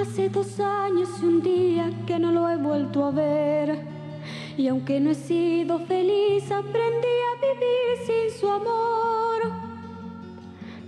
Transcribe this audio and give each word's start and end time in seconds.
Hace 0.00 0.30
dos 0.30 0.58
años 0.58 1.10
y 1.22 1.26
un 1.26 1.42
día 1.42 1.90
que 2.06 2.18
no 2.18 2.32
lo 2.32 2.48
he 2.48 2.56
vuelto 2.56 3.04
a 3.04 3.10
ver. 3.10 3.84
Y 4.56 4.66
aunque 4.68 4.98
no 4.98 5.10
he 5.10 5.14
sido 5.14 5.78
feliz, 5.80 6.50
aprendí 6.50 7.14
a 7.28 7.32
vivir 7.46 8.06
sin 8.06 8.40
su 8.40 8.48
amor. 8.48 9.52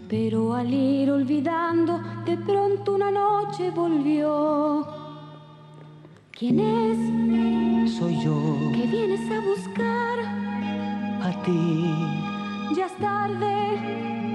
Pero 0.09 0.55
al 0.55 0.73
ir 0.73 1.11
olvidando, 1.11 2.01
de 2.25 2.39
pronto 2.39 2.95
una 2.95 3.11
noche 3.11 3.71
volvió. 3.71 4.87
¿Quién 6.31 6.61
es? 6.61 7.93
Soy 7.99 8.19
yo, 8.25 8.35
¿Qué 8.75 8.87
vienes 8.87 9.31
a 9.31 9.41
buscar? 9.41 10.19
a 11.23 11.43
ti, 11.45 11.95
Ya 12.75 12.87
es 12.87 12.97
tarde. 12.97 14.22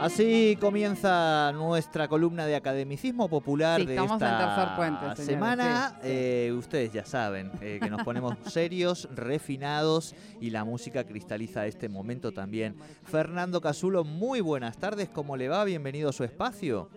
Así 0.00 0.56
comienza 0.58 1.52
nuestra 1.52 2.08
columna 2.08 2.46
de 2.46 2.56
academicismo 2.56 3.28
popular 3.28 3.80
Sí, 3.80 3.86
de 3.86 3.92
estamos 3.96 4.20
en 4.22 4.26
esta 4.28 4.38
tercer 4.56 4.76
puente, 4.76 5.22
semana. 5.22 5.88
sí, 5.90 5.94
sí. 5.96 6.00
Eh, 6.04 6.52
ustedes 6.56 6.92
ya 6.92 7.04
saben 7.04 7.52
eh, 7.60 7.78
que 7.82 7.90
nos 7.90 8.02
ponemos 8.02 8.34
serios, 8.46 9.08
refinados 9.14 10.14
y 10.40 10.48
la 10.50 10.64
música 10.64 11.04
cristaliza 11.04 11.66
este 11.66 11.90
momento 11.90 12.32
también. 12.32 12.76
Fernando 13.04 13.60
Casulo, 13.60 14.04
muy 14.04 14.40
buenas 14.40 14.78
tardes, 14.78 15.10
¿cómo 15.10 15.36
le 15.36 15.48
va? 15.50 15.64
Bienvenido 15.64 16.08
a 16.08 16.12
su 16.12 16.24
espacio. 16.24 16.88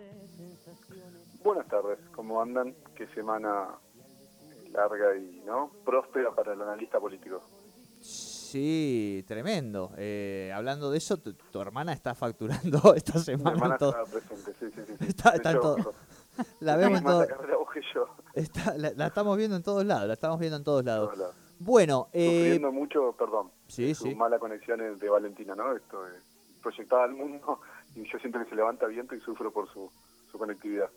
Buenas 1.42 1.68
tardes, 1.68 1.98
¿cómo 2.14 2.40
andan? 2.40 2.74
Qué 2.96 3.06
semana 3.08 3.66
larga 4.72 5.14
y 5.16 5.42
no 5.44 5.70
próspera 5.84 6.34
para 6.34 6.54
el 6.54 6.62
analista 6.62 6.98
político. 6.98 7.42
Sí, 8.44 9.24
tremendo. 9.26 9.92
Eh, 9.96 10.52
hablando 10.54 10.90
de 10.90 10.98
eso, 10.98 11.16
tu, 11.18 11.32
tu 11.34 11.60
hermana 11.60 11.92
está 11.92 12.14
facturando 12.14 12.78
esta 12.94 13.14
Mi 13.18 13.24
semana. 13.24 13.50
hermana 13.52 13.78
todo- 13.78 13.90
estaba 13.90 14.06
presente, 14.06 14.52
sí, 14.60 14.66
sí, 14.74 14.82
sí. 14.86 14.94
sí. 14.98 15.04
Está- 15.08 15.30
De 15.32 15.36
está 15.36 15.50
en 15.50 15.56
hecho, 15.56 15.62
todo- 15.76 15.94
La 16.60 16.76
vemos 16.76 16.98
en 16.98 17.04
todo- 17.04 17.20
la 17.20 18.88
está- 18.88 19.06
estamos 19.06 19.36
viendo 19.36 19.56
en 19.56 19.62
todos 19.62 19.84
lados, 19.84 20.06
la 20.08 20.14
estamos 20.14 20.38
viendo 20.40 20.56
en 20.56 20.64
todos 20.64 20.84
lados. 20.84 21.12
Bueno, 21.60 22.08
eh, 22.12 22.26
Sufriendo 22.38 22.72
mucho, 22.72 23.12
perdón, 23.16 23.50
sí, 23.68 23.94
su 23.94 24.04
sí. 24.04 24.14
mala 24.14 24.38
conexión 24.38 24.98
de 24.98 25.08
Valentina, 25.08 25.54
¿no? 25.54 25.74
Esto 25.76 26.02
de 26.04 26.18
proyectada 26.62 27.04
al 27.04 27.12
mundo 27.12 27.60
y 27.94 28.02
yo 28.10 28.18
siento 28.18 28.38
que 28.40 28.46
se 28.50 28.56
levanta 28.56 28.86
viento 28.86 29.14
y 29.14 29.20
sufro 29.20 29.52
por 29.52 29.72
su, 29.72 29.90
su 30.32 30.38
conectividad. 30.38 30.90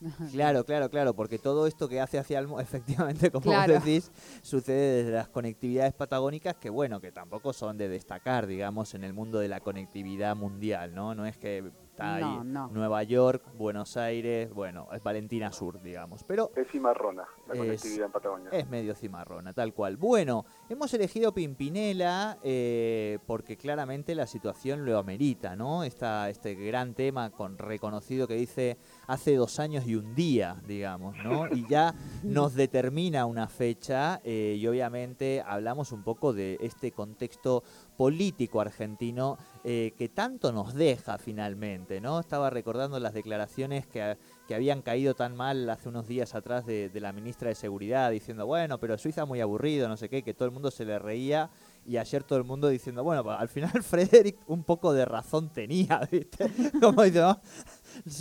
Claro, 0.32 0.64
claro, 0.64 0.88
claro, 0.90 1.14
porque 1.14 1.38
todo 1.38 1.66
esto 1.66 1.88
que 1.88 2.00
hace 2.00 2.18
hacia 2.18 2.38
el 2.38 2.48
mu- 2.48 2.58
efectivamente, 2.60 3.30
como 3.30 3.44
Claro. 3.44 3.74
vos 3.74 3.84
decís, 3.84 4.10
sucede 4.42 4.98
desde 5.04 5.12
las 5.12 5.28
conectividades 5.28 5.92
patagónicas 5.94 6.56
que, 6.56 6.70
bueno, 6.70 7.00
que 7.00 7.12
tampoco 7.12 7.52
son 7.52 7.76
de 7.78 7.88
destacar, 7.88 8.46
digamos, 8.46 8.94
en 8.94 9.04
el 9.04 9.12
mundo 9.12 9.38
de 9.38 9.48
la 9.48 9.60
conectividad 9.60 10.34
mundial, 10.36 10.94
¿no? 10.94 11.14
No 11.14 11.26
es 11.26 11.36
que 11.36 11.70
está 12.00 12.14
ahí 12.16 12.22
No, 12.22 12.44
no. 12.44 12.68
Nueva 12.68 13.02
York, 13.02 13.44
Buenos 13.54 13.96
Aires, 13.96 14.52
bueno, 14.52 14.88
es 14.92 15.02
Valentina 15.02 15.52
Sur, 15.52 15.80
digamos, 15.82 16.24
pero 16.24 16.50
Es 16.56 16.68
cimarrona 16.70 17.24
la 17.46 17.54
Es- 17.54 17.58
conectividad 17.58 18.06
en 18.06 18.12
Patagonia. 18.12 18.48
es 18.52 18.68
medio 18.68 18.94
cimarrona, 18.94 19.52
tal 19.52 19.74
cual. 19.74 19.96
Bueno, 19.96 20.44
hemos 20.68 20.92
elegido 20.94 21.32
Pimpinela 21.34 22.38
eh, 22.42 23.18
porque 23.26 23.56
claramente 23.56 24.14
la 24.14 24.26
situación 24.26 24.84
lo 24.84 24.98
amerita, 24.98 25.56
¿no? 25.56 25.84
Esta, 25.84 26.28
este 26.30 26.54
gran 26.54 26.94
tema 26.94 27.30
con 27.30 27.58
reconocido 27.58 28.26
que 28.26 28.34
dice 28.34 28.78
hace 29.06 29.36
dos 29.36 29.58
años 29.60 29.86
y 29.86 29.94
un 29.96 30.14
día, 30.14 30.56
digamos, 30.66 31.16
¿no? 31.22 31.46
Y 31.60 31.66
ya 31.68 31.94
nos 32.22 32.54
determina 32.54 33.26
una 33.26 33.46
fecha 33.48 34.20
eh, 34.24 34.56
y 34.58 34.66
obviamente 34.66 35.42
hablamos 35.46 35.92
un 35.92 36.02
poco 36.02 36.32
de 36.32 36.56
este 36.60 36.92
contexto 36.92 37.62
político 38.00 38.62
argentino 38.62 39.36
eh, 39.62 39.92
que 39.98 40.08
tanto 40.08 40.52
nos 40.52 40.72
deja 40.72 41.18
finalmente, 41.18 42.00
¿no? 42.00 42.18
Estaba 42.18 42.48
recordando 42.48 42.98
las 42.98 43.12
declaraciones 43.12 43.86
que, 43.86 44.16
que 44.48 44.54
habían 44.54 44.80
caído 44.80 45.12
tan 45.14 45.36
mal 45.36 45.68
hace 45.68 45.90
unos 45.90 46.08
días 46.08 46.34
atrás 46.34 46.64
de, 46.64 46.90
la 46.94 47.12
ministra 47.12 47.50
de 47.50 47.54
Seguridad 47.54 48.10
diciendo, 48.10 48.46
bueno, 48.46 48.80
pero 48.80 48.96
Suiza 48.96 49.26
muy 49.26 49.42
aburrido, 49.42 49.86
no 49.86 49.98
sé 49.98 50.08
qué, 50.08 50.22
que 50.22 50.32
todo 50.32 50.46
el 50.46 50.50
mundo 50.52 50.70
se 50.70 50.86
le 50.86 50.98
reía 50.98 51.50
y 51.84 51.98
ayer 51.98 52.24
todo 52.24 52.38
el 52.38 52.44
mundo 52.44 52.68
diciendo, 52.68 53.04
bueno, 53.04 53.22
pa- 53.22 53.36
al 53.36 53.50
final 53.50 53.70
Frederick 53.82 54.38
un 54.46 54.64
poco 54.64 54.94
de 54.94 55.04
razón 55.04 55.50
tenía, 55.52 56.00
¿viste? 56.10 56.50
Como. 56.80 57.02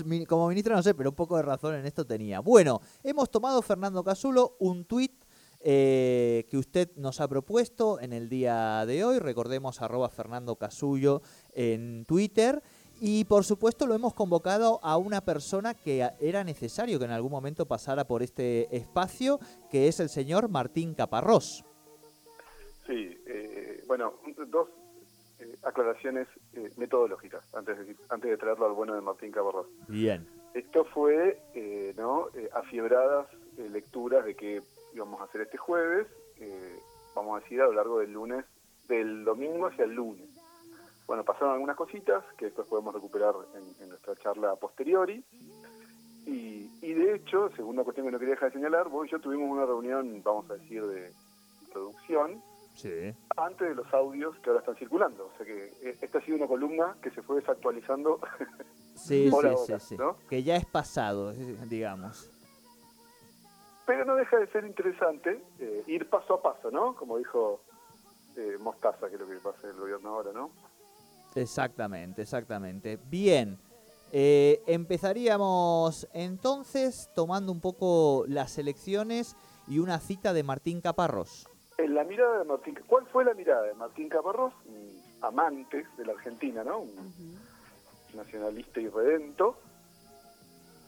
Mi- 0.06 0.25
Como 0.25 0.50
ministro 0.50 0.75
no 0.75 0.84
sé, 0.84 0.94
pero 0.94 1.11
un 1.11 1.16
poco 1.16 1.38
de 1.38 1.44
razón 1.44 1.75
en 1.75 1.85
esto 1.85 2.06
tenía. 2.06 2.41
Bueno, 2.41 2.81
hemos 3.01 3.31
tomado, 3.31 3.61
Fernando 3.61 4.03
Casulo, 4.03 4.57
un 4.59 4.84
tuit 4.84 5.13
eh, 5.62 6.46
que 6.50 6.58
usted 6.58 6.90
nos 6.96 7.22
ha 7.22 7.28
propuesto 7.28 8.00
en 8.00 8.14
el 8.14 8.30
día 8.30 8.86
de 8.86 9.03
hoy. 9.03 9.20
Recordemos 9.20 9.81
arroba 9.81 10.09
Fernando 10.09 10.56
Casullo 10.56 11.22
en 11.53 12.06
Twitter. 12.06 12.62
Y 13.02 13.24
por 13.25 13.46
supuesto 13.46 13.88
lo 13.88 13.96
hemos 13.96 14.14
convocado 14.14 14.80
a 14.84 14.97
una 14.97 15.22
persona 15.22 15.74
que 15.74 16.06
era 16.20 16.44
necesario 16.44 17.00
que 17.00 17.06
en 17.06 17.12
algún 17.12 17.31
momento 17.31 17.66
pasara 17.66 18.06
por 18.06 18.22
este 18.22 18.75
espacio, 18.75 19.40
que 19.72 19.88
es 19.88 20.02
el 20.02 20.09
señor 20.09 20.50
Martín 20.50 20.94
Caparrós. 20.94 21.64
Sí, 22.86 23.18
eh, 23.26 23.84
bueno, 23.88 24.16
dos 24.47 24.68
eh, 25.40 25.56
aclaraciones 25.64 26.28
eh, 26.53 26.72
metodológicas 26.76 27.44
antes 27.53 27.78
de, 27.78 27.96
antes 28.09 28.31
de 28.31 28.38
traerlo 28.38 28.66
al 28.66 28.74
bueno 28.74 28.96
de 28.96 29.02
Martín 29.02 29.31
Cabarrós. 29.31 29.68
Bien. 29.88 30.28
Esto 30.53 30.84
fue, 30.84 31.40
¿no? 31.96 32.28
Afiebradas 32.53 33.28
lecturas 33.72 34.26
de 34.26 34.36
que 34.36 34.62
íbamos 34.94 35.22
a 35.22 35.26
hacer 35.26 35.42
este 35.42 35.58
jueves, 35.58 36.08
eh, 36.38 36.80
vamos 37.16 37.38
a 37.38 37.44
decir 37.44 37.62
a 37.62 37.66
lo 37.66 37.74
largo 37.74 38.00
del 38.00 38.12
lunes, 38.14 38.46
del 38.88 39.24
domingo 39.24 39.68
hacia 39.68 39.86
el 39.86 39.92
lunes. 39.94 40.28
Bueno, 41.08 41.24
pasaron 41.24 41.54
algunas 41.54 41.76
cositas 41.76 42.24
que 42.38 42.46
después 42.46 42.68
podemos 42.68 42.94
recuperar 42.94 43.34
en, 43.56 43.84
en 43.84 43.90
nuestra 43.90 44.16
charla 44.16 44.56
posteriori. 44.56 45.24
Y, 46.26 46.70
y 46.82 46.94
de 46.94 47.16
hecho, 47.16 47.50
segunda 47.56 47.84
cuestión 47.84 48.06
que 48.06 48.12
no 48.12 48.20
quería 48.20 48.36
dejar 48.36 48.52
de 48.52 48.59
señalar, 48.59 48.90
vos 48.90 49.08
y 49.08 49.12
yo 49.12 49.20
tuvimos 49.20 49.50
una 49.50 49.66
reunión, 49.66 50.22
vamos 50.24 50.50
a 50.52 50.56
decir, 50.56 50.86
de 50.86 51.12
producción 51.74 52.42
Sí. 52.76 53.14
antes 53.35 53.68
de 53.70 53.76
los 53.76 53.92
audios 53.94 54.38
que 54.40 54.50
ahora 54.50 54.59
están 54.62 54.76
circulando. 54.76 55.32
O 55.34 55.38
sea 55.38 55.46
que 55.46 55.66
eh, 55.82 55.97
esta 56.02 56.20
ha 56.20 56.22
sido 56.22 56.38
una 56.38 56.47
columna 56.47 56.96
que 57.02 57.09
se 57.12 57.22
fue 57.24 57.38
desactualizando 57.38 58.20
Sí, 58.96 59.30
sí, 59.42 59.47
sí, 59.66 59.74
sí. 59.80 59.97
¿no? 59.97 60.16
Que 60.30 60.44
ya 60.44 60.56
es 60.56 60.66
pasado, 60.66 61.32
eh, 61.32 61.58
digamos. 61.68 62.30
Pero 63.90 64.06
no 64.06 64.16
deja 64.16 64.38
de 64.38 64.46
ser 64.52 64.66
interesante 64.66 65.41
eh, 65.58 65.84
ir 65.88 66.08
paso 66.08 66.36
a 66.36 66.41
paso, 66.44 66.70
¿no? 66.70 66.96
Como 66.96 67.18
dijo 67.18 67.62
eh, 68.38 68.56
Mostaza, 68.59 69.09
que 69.09 69.16
es 69.16 69.20
lo 69.20 69.28
que 69.28 69.38
pasa 69.38 69.62
en 69.64 69.70
el 69.72 69.80
gobierno 69.80 70.09
ahora, 70.09 70.32
¿no? 70.32 70.52
Exactamente, 71.34 72.22
exactamente. 72.22 73.00
Bien, 73.09 73.58
eh, 74.12 74.62
empezaríamos 74.68 76.08
entonces 76.14 77.09
tomando 77.16 77.52
un 77.52 77.62
poco 77.62 78.26
las 78.28 78.59
elecciones 78.59 79.36
y 79.68 79.80
una 79.80 80.00
cita 80.00 80.34
de 80.34 80.44
Martín 80.44 80.82
Caparrós. 80.82 81.50
En 81.80 81.96
la 81.96 82.03
mirada 82.03 82.38
de 82.38 82.44
Martín, 82.44 82.80
¿cuál 82.85 83.08
fue 83.08 83.26
la 83.26 83.34
mirada 83.34 83.64
de 83.64 83.74
Martín 83.74 84.08
Caparrós? 84.08 84.53
Un 84.68 85.02
amante 85.22 85.88
de 85.97 86.06
la 86.06 86.12
Argentina, 86.12 86.64
¿no? 86.64 86.82
Un 86.82 87.40
nacionalista 88.14 88.82
y 88.82 88.88
redento 88.88 89.58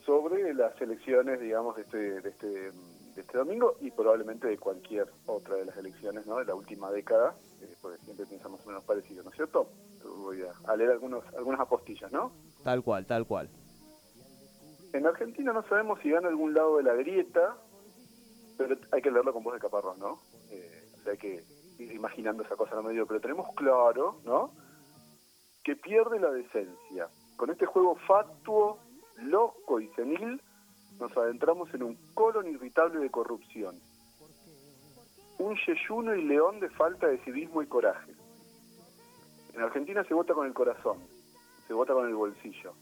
sobre 0.06 0.54
las 0.54 0.80
elecciones, 0.81 1.39
digamos, 1.39 1.75
de 1.75 1.81
este, 1.81 2.21
de 2.21 2.30
este, 2.30 2.71
de 3.15 3.21
este 3.21 3.37
domingo 3.37 3.77
y 3.81 3.91
probablemente 3.91 4.47
de 4.47 4.57
cualquier 4.57 5.09
otra 5.25 5.55
de 5.55 5.65
las 5.65 5.77
elecciones, 5.77 6.25
¿no? 6.25 6.37
De 6.37 6.45
la 6.45 6.55
última 6.55 6.91
década, 6.91 7.35
eh, 7.61 7.75
porque 7.81 7.97
siempre 8.03 8.25
piensan 8.25 8.51
más 8.51 8.65
o 8.65 8.67
menos 8.67 8.83
parecido, 8.83 9.23
¿no 9.23 9.29
es 9.29 9.35
cierto? 9.35 9.67
Voy 10.03 10.41
a, 10.65 10.75
leer 10.75 10.91
algunos, 10.91 11.23
algunas 11.35 11.59
apostillas, 11.59 12.11
¿no? 12.11 12.31
Tal 12.63 12.83
cual, 12.83 13.05
tal 13.05 13.25
cual. 13.25 13.49
En 14.93 15.05
Argentina 15.05 15.53
no 15.53 15.63
sabemos 15.63 15.99
si 16.01 16.09
gana 16.09 16.27
algún 16.27 16.53
lado 16.53 16.77
de 16.77 16.83
la 16.83 16.93
grieta, 16.93 17.57
pero 18.57 18.75
hay 18.91 19.01
que 19.01 19.11
leerlo 19.11 19.33
con 19.33 19.43
voz 19.43 19.53
de 19.53 19.59
caparrón, 19.59 19.99
¿no? 19.99 20.19
Eh, 20.49 20.89
o 20.99 21.03
sea, 21.03 21.13
hay 21.13 21.17
que 21.17 21.43
ir 21.79 21.91
imaginando 21.91 22.43
esa 22.43 22.55
cosa 22.55 22.79
en 22.79 22.85
medio, 22.85 23.07
pero 23.07 23.19
tenemos 23.19 23.47
claro, 23.55 24.19
¿no? 24.23 24.51
Que 25.63 25.75
pierde 25.75 26.19
la 26.19 26.31
decencia. 26.31 27.09
Con 27.37 27.49
este 27.49 27.65
juego 27.65 27.95
fatuo, 28.07 28.79
loco 29.17 29.79
y 29.79 29.87
senil, 29.89 30.41
nos 30.99 31.15
adentramos 31.17 31.73
en 31.73 31.83
un 31.83 31.97
colon 32.13 32.47
irritable 32.47 32.99
de 32.99 33.09
corrupción. 33.09 33.79
Un 35.39 35.55
yeyuno 35.65 36.15
y 36.15 36.23
león 36.23 36.59
de 36.59 36.69
falta 36.69 37.07
de 37.07 37.17
civismo 37.19 37.61
y 37.61 37.67
coraje. 37.67 38.13
En 39.53 39.61
Argentina 39.61 40.03
se 40.03 40.13
vota 40.13 40.33
con 40.33 40.45
el 40.47 40.53
corazón, 40.53 40.97
se 41.67 41.73
vota 41.73 41.93
con 41.93 42.07
el 42.07 42.15
bolsillo. 42.15 42.73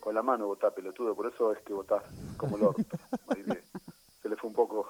Con 0.00 0.14
la 0.14 0.22
mano 0.22 0.46
votá, 0.46 0.70
pelotudo, 0.70 1.14
por 1.14 1.26
eso 1.26 1.52
es 1.52 1.58
que 1.62 1.72
votás 1.72 2.02
como 2.36 2.56
el 2.56 2.62
orto. 2.64 2.82
Se 4.22 4.28
le 4.28 4.36
fue 4.36 4.48
un 4.50 4.54
poco... 4.56 4.86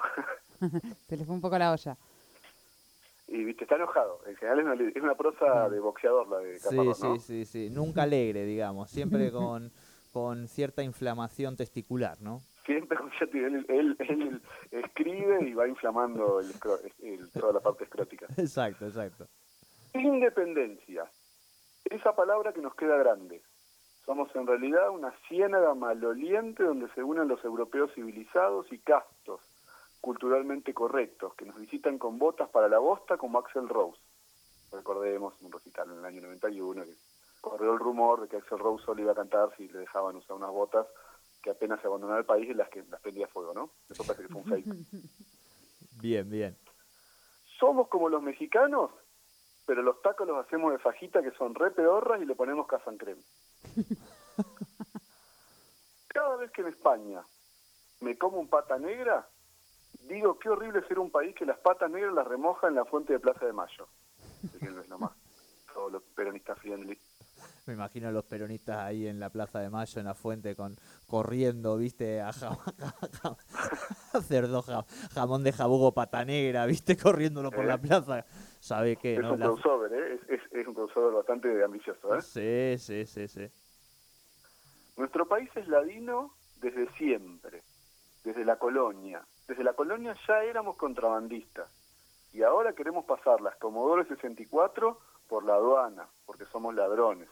Se 1.08 1.16
le 1.16 1.24
fue 1.24 1.34
un 1.34 1.40
poco 1.40 1.56
la 1.58 1.72
olla. 1.72 1.96
y 3.26 3.44
viste, 3.44 3.64
está 3.64 3.76
enojado. 3.76 4.20
En 4.26 4.36
general 4.36 4.58
es 4.60 4.64
una, 4.66 4.90
es 4.90 5.02
una 5.02 5.14
prosa 5.14 5.68
de 5.70 5.80
boxeador 5.80 6.28
la 6.28 6.38
de 6.38 6.58
Sí, 6.58 6.68
Caparrós, 6.76 6.98
sí, 6.98 7.06
¿no? 7.06 7.18
sí, 7.18 7.44
sí. 7.46 7.70
Nunca 7.70 8.02
alegre, 8.02 8.44
digamos. 8.44 8.90
Siempre 8.90 9.30
con, 9.32 9.70
con 10.12 10.48
cierta 10.48 10.82
inflamación 10.82 11.56
testicular, 11.56 12.20
¿no? 12.20 12.40
Siempre 12.66 12.98
con 12.98 13.10
cierto- 13.12 13.36
él, 13.38 13.64
él, 13.68 13.96
él 13.98 14.42
escribe 14.70 15.48
y 15.48 15.54
va 15.54 15.66
inflamando 15.68 16.40
el 16.40 16.50
el- 17.02 17.30
toda 17.30 17.52
la 17.54 17.60
parte 17.60 17.84
escrótica. 17.84 18.26
Exacto, 18.36 18.86
exacto. 18.86 19.26
Independencia. 19.94 21.10
Esa 21.84 22.14
palabra 22.14 22.52
que 22.52 22.60
nos 22.60 22.74
queda 22.74 22.96
grande. 22.96 23.42
Somos 24.04 24.34
en 24.34 24.46
realidad 24.46 24.90
una 24.90 25.12
ciénaga 25.28 25.74
maloliente 25.74 26.62
donde 26.62 26.88
se 26.94 27.02
unen 27.02 27.28
los 27.28 27.44
europeos 27.44 27.90
civilizados 27.94 28.70
y 28.72 28.78
castos, 28.78 29.40
culturalmente 30.00 30.72
correctos, 30.72 31.34
que 31.34 31.44
nos 31.44 31.58
visitan 31.58 31.98
con 31.98 32.18
botas 32.18 32.48
para 32.50 32.68
la 32.68 32.78
bosta 32.78 33.16
como 33.18 33.38
Axel 33.38 33.68
Rose. 33.68 34.00
Recordemos 34.72 35.34
un 35.42 35.52
recital 35.52 35.90
en 35.90 35.98
el 35.98 36.04
año 36.04 36.20
91 36.22 36.84
que 36.84 36.94
corrió 37.40 37.72
el 37.72 37.78
rumor 37.78 38.22
de 38.22 38.28
que 38.28 38.36
Axel 38.36 38.58
Rose 38.58 38.84
solo 38.84 39.02
iba 39.02 39.12
a 39.12 39.16
cantar 39.16 39.54
si 39.56 39.68
le 39.68 39.80
dejaban 39.80 40.16
usar 40.16 40.36
unas 40.36 40.50
botas 40.50 40.86
que 41.42 41.50
apenas 41.50 41.80
se 41.80 41.86
abandonaba 41.86 42.18
el 42.18 42.26
país 42.26 42.48
y 42.48 42.54
las 42.54 42.68
que 42.68 42.82
las 42.84 43.00
prendía 43.00 43.28
fuego, 43.28 43.54
¿no? 43.54 43.70
Eso 43.88 44.04
parece 44.04 44.26
que 44.26 44.32
fue 44.32 44.42
un 44.42 44.48
fake. 44.48 44.66
Bien, 46.00 46.30
bien. 46.30 46.56
Somos 47.58 47.88
como 47.88 48.08
los 48.08 48.22
mexicanos, 48.22 48.92
pero 49.66 49.82
los 49.82 50.00
tacos 50.00 50.28
los 50.28 50.46
hacemos 50.46 50.70
de 50.70 50.78
fajita 50.78 51.22
que 51.22 51.32
son 51.32 51.56
re 51.56 51.72
pedorras 51.72 52.22
y 52.22 52.24
le 52.24 52.36
ponemos 52.36 52.68
casan 52.68 52.96
crema. 52.96 53.20
Cada 56.08 56.36
vez 56.36 56.52
que 56.52 56.60
en 56.62 56.68
España 56.68 57.24
me 58.00 58.16
como 58.16 58.38
un 58.38 58.48
pata 58.48 58.78
negra, 58.78 59.28
digo 60.02 60.38
qué 60.38 60.50
horrible 60.50 60.86
ser 60.86 61.00
un 61.00 61.10
país 61.10 61.34
que 61.34 61.44
las 61.44 61.58
patas 61.58 61.90
negras 61.90 62.14
las 62.14 62.28
remoja 62.28 62.68
en 62.68 62.76
la 62.76 62.84
fuente 62.84 63.12
de 63.12 63.18
Plaza 63.18 63.46
de 63.46 63.52
Mayo. 63.52 63.88
Que 64.60 64.70
no 64.70 64.80
es 64.80 64.88
nomás. 64.88 65.12
Todos 65.74 65.90
los 65.92 66.02
peronistas 66.14 66.58
friendly. 66.60 66.96
Me 67.68 67.74
imagino 67.74 68.08
a 68.08 68.10
los 68.12 68.24
peronistas 68.24 68.78
ahí 68.78 69.06
en 69.06 69.20
la 69.20 69.28
Plaza 69.28 69.60
de 69.60 69.68
Mayo, 69.68 70.00
en 70.00 70.06
la 70.06 70.14
fuente, 70.14 70.56
con 70.56 70.74
corriendo, 71.06 71.76
viste, 71.76 72.18
a 72.22 72.30
jam- 72.32 72.56
a 74.14 74.84
jamón 75.12 75.44
de 75.44 75.52
jabugo, 75.52 75.92
pata 75.92 76.24
negra, 76.24 76.64
viste, 76.64 76.96
corriéndolo 76.96 77.50
por 77.50 77.64
Eh. 77.64 77.68
la 77.68 77.76
plaza. 77.78 78.24
¿Sabe 78.60 78.96
qué? 78.96 79.16
Es 79.16 79.20
no? 79.20 79.34
un 79.34 79.40
La- 79.40 79.46
crossover, 79.48 79.92
¿eh? 79.92 80.14
Es, 80.14 80.30
es- 80.40 80.52
es 80.52 80.66
un 80.66 80.72
crossover 80.72 81.12
bastante 81.12 81.62
ambicioso, 81.62 82.14
¿eh? 82.16 82.22
Sí, 82.22 82.78
sí, 82.78 83.04
sí, 83.06 83.28
sí. 83.28 83.50
Nuestro 84.96 85.26
país 85.28 85.50
es 85.54 85.68
ladino 85.68 86.32
desde 86.62 86.90
siempre, 86.92 87.62
desde 88.24 88.46
la 88.46 88.56
colonia. 88.56 89.26
Desde 89.46 89.62
la 89.62 89.74
colonia 89.74 90.16
ya 90.26 90.42
éramos 90.42 90.76
contrabandistas 90.78 91.68
y 92.32 92.42
ahora 92.42 92.72
queremos 92.72 93.04
pasar 93.04 93.42
las 93.42 93.56
Commodore 93.56 94.06
64 94.06 94.98
por 95.28 95.44
la 95.44 95.54
aduana, 95.56 96.08
porque 96.24 96.46
somos 96.46 96.74
ladrones. 96.74 97.28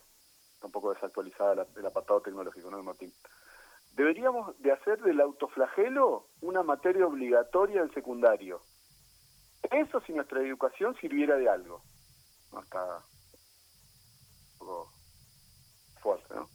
Está 0.57 0.67
un 0.67 0.73
poco 0.73 0.93
desactualizada 0.95 1.55
la- 1.55 1.67
el 1.77 1.87
apartado 1.87 2.21
tecnológico, 2.23 2.71
¿no, 2.71 2.83
Martín? 2.83 3.13
Deberíamos 3.95 4.59
de 4.63 4.73
hacer 4.73 5.01
del 5.03 5.21
autoflagelo 5.21 6.29
una 6.41 6.63
materia 6.63 7.07
obligatoria 7.07 7.83
del 7.83 7.93
secundario. 7.93 8.63
Eso 9.71 10.01
si 10.01 10.13
nuestra 10.15 10.41
educación 10.41 10.95
sirviera 11.01 11.37
de 11.37 11.49
algo. 11.49 11.83
No 12.53 12.61
está 12.63 12.85
un 14.53 14.59
poco 14.59 14.93
fuerte, 16.01 16.35
¿no? 16.35 16.49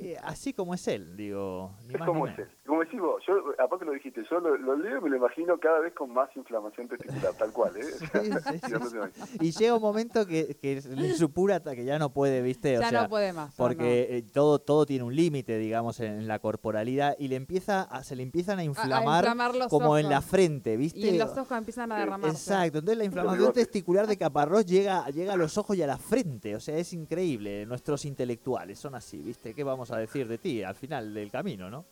Eh, 0.00 0.16
así 0.22 0.52
como 0.52 0.74
es 0.74 0.88
él, 0.88 1.16
digo. 1.16 1.70
Ni 1.86 1.94
Es 1.94 2.00
más 2.00 2.08
como 2.08 2.26
ni 2.26 2.32
es 2.32 2.38
él. 2.40 2.50
Decís 2.88 3.00
vos, 3.02 3.22
yo, 3.26 3.34
aparte 3.62 3.84
lo 3.84 3.92
dijiste, 3.92 4.22
yo 4.30 4.40
lo, 4.40 4.56
lo 4.56 4.74
leo 4.74 4.98
y 4.98 5.02
me 5.02 5.10
lo 5.10 5.16
imagino 5.18 5.60
cada 5.60 5.78
vez 5.80 5.92
con 5.92 6.10
más 6.10 6.34
inflamación 6.34 6.88
testicular, 6.88 7.34
tal 7.34 7.52
cual, 7.52 7.76
¿eh? 7.76 7.82
Sí, 8.12 8.30
sí, 8.48 8.60
sí. 8.90 9.36
Y 9.40 9.50
llega 9.50 9.74
un 9.74 9.82
momento 9.82 10.26
que, 10.26 10.56
que 10.56 10.80
le 10.96 11.12
supura 11.14 11.56
hasta 11.56 11.76
que 11.76 11.84
ya 11.84 11.98
no 11.98 12.14
puede, 12.14 12.40
¿viste? 12.40 12.78
O 12.78 12.80
ya 12.80 12.88
sea, 12.88 13.02
no 13.02 13.08
puede 13.10 13.34
más. 13.34 13.54
porque 13.56 14.06
eh, 14.08 14.22
todo 14.32 14.58
todo 14.58 14.86
tiene 14.86 15.04
un 15.04 15.14
límite, 15.14 15.58
digamos, 15.58 16.00
en, 16.00 16.26
la 16.26 16.38
corporalidad 16.38 17.14
y 17.18 17.28
le 17.28 17.36
empieza 17.36 17.82
a- 17.82 18.02
se 18.02 18.16
le 18.16 18.22
empiezan 18.22 18.58
a 18.58 18.64
inflamar, 18.64 19.26
como 19.68 19.98
en 19.98 20.08
la 20.08 20.22
frente. 20.22 20.78
¿viste? 20.78 20.98
Y 20.98 21.08
en 21.10 21.18
los 21.18 21.36
ojos 21.36 21.58
empiezan 21.58 21.92
a 21.92 21.98
derramarse. 21.98 22.50
Exacto, 22.50 22.78
entonces 22.78 22.96
la 22.98 23.04
inflamación 23.04 23.52
testicular 23.52 24.06
de 24.06 24.16
Caparrós 24.16 24.64
llega, 24.64 25.06
llega 25.10 25.34
a 25.34 25.36
los 25.36 25.58
ojos 25.58 25.76
y 25.76 25.82
a 25.82 25.86
la 25.86 25.98
frente, 25.98 26.56
o 26.56 26.60
sea, 26.60 26.78
es 26.78 26.92
increíble. 26.94 27.66
Nuestros 27.66 28.06
intelectuales 28.06 28.78
son 28.78 28.94
así, 28.94 29.18
¿viste? 29.18 29.52
¿Qué 29.52 29.62
vamos 29.62 29.90
a 29.90 29.98
decir 29.98 30.26
de 30.26 30.38
ti 30.38 30.62
al 30.62 30.74
final 30.74 31.12
del 31.12 31.30
camino, 31.30 31.68
no? 31.68 31.84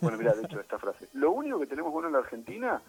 Bueno, 0.00 0.18
mira, 0.18 0.32
de 0.34 0.44
hecho, 0.44 0.60
esta 0.60 0.78
frase. 0.78 1.08
Lo 1.14 1.32
único 1.32 1.58
que 1.60 1.66
tenemos 1.66 1.92
bueno 1.92 2.08
en 2.08 2.14
la 2.14 2.20
Argentina 2.20 2.80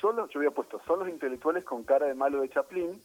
son 0.00 0.16
los, 0.16 0.30
yo 0.30 0.40
había 0.40 0.50
puesto, 0.50 0.80
son 0.86 1.00
los 1.00 1.08
intelectuales 1.08 1.64
con 1.64 1.84
cara 1.84 2.06
de 2.06 2.14
malo 2.14 2.40
de 2.40 2.48
Chaplin, 2.48 3.00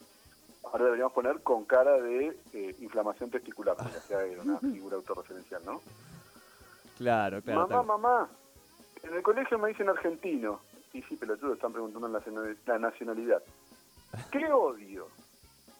ahora 0.64 0.84
deberíamos 0.84 1.12
poner 1.12 1.40
con 1.42 1.64
cara 1.64 1.92
de 1.92 2.36
eh, 2.52 2.76
inflamación 2.80 3.30
testicular, 3.30 3.76
porque 3.76 3.98
ya 4.08 4.22
era 4.22 4.42
una 4.42 4.58
figura 4.58 4.96
autorreferencial, 4.96 5.64
¿no? 5.64 5.80
Claro, 6.96 7.40
claro. 7.42 7.68
mamá, 7.68 7.82
mamá, 7.82 8.28
en 9.02 9.14
el 9.14 9.22
colegio 9.22 9.58
me 9.58 9.68
dicen 9.68 9.88
argentino. 9.88 10.60
Y 10.92 11.02
sí, 11.02 11.16
pelotudo, 11.16 11.54
están 11.54 11.72
preguntando 11.72 12.08
la 12.08 12.78
nacionalidad. 12.78 13.42
¿Qué 14.30 14.50
odio? 14.50 15.08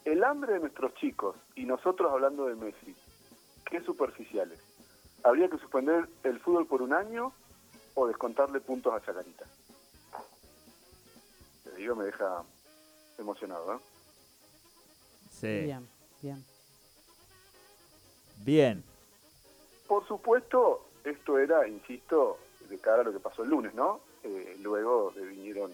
El 0.04 0.22
hambre 0.22 0.54
de 0.54 0.60
nuestros 0.60 0.94
chicos 0.94 1.36
y 1.54 1.64
nosotros 1.64 2.12
hablando 2.12 2.46
de 2.46 2.54
Messi. 2.54 2.94
Qué 3.64 3.80
superficiales. 3.80 4.60
¿Habría 5.24 5.48
que 5.48 5.58
suspender 5.58 6.08
el 6.24 6.40
fútbol 6.40 6.66
por 6.66 6.82
un 6.82 6.92
año 6.92 7.32
o 7.94 8.06
descontarle 8.06 8.60
puntos 8.60 8.94
a 8.94 9.04
Chacarita? 9.04 9.44
Te 11.64 11.74
digo, 11.76 11.96
me 11.96 12.04
deja 12.04 12.42
emocionado, 13.18 13.74
¿eh? 13.74 13.78
Sí. 15.30 15.60
Bien, 15.64 15.88
bien. 16.22 16.44
Bien. 18.44 18.84
Por 19.86 20.06
supuesto, 20.06 20.88
esto 21.04 21.38
era, 21.38 21.66
insisto, 21.66 22.38
de 22.68 22.78
cara 22.78 23.02
a 23.02 23.04
lo 23.04 23.12
que 23.12 23.20
pasó 23.20 23.42
el 23.42 23.50
lunes, 23.50 23.74
¿no? 23.74 24.00
Eh, 24.22 24.56
luego 24.60 25.12
vinieron 25.12 25.72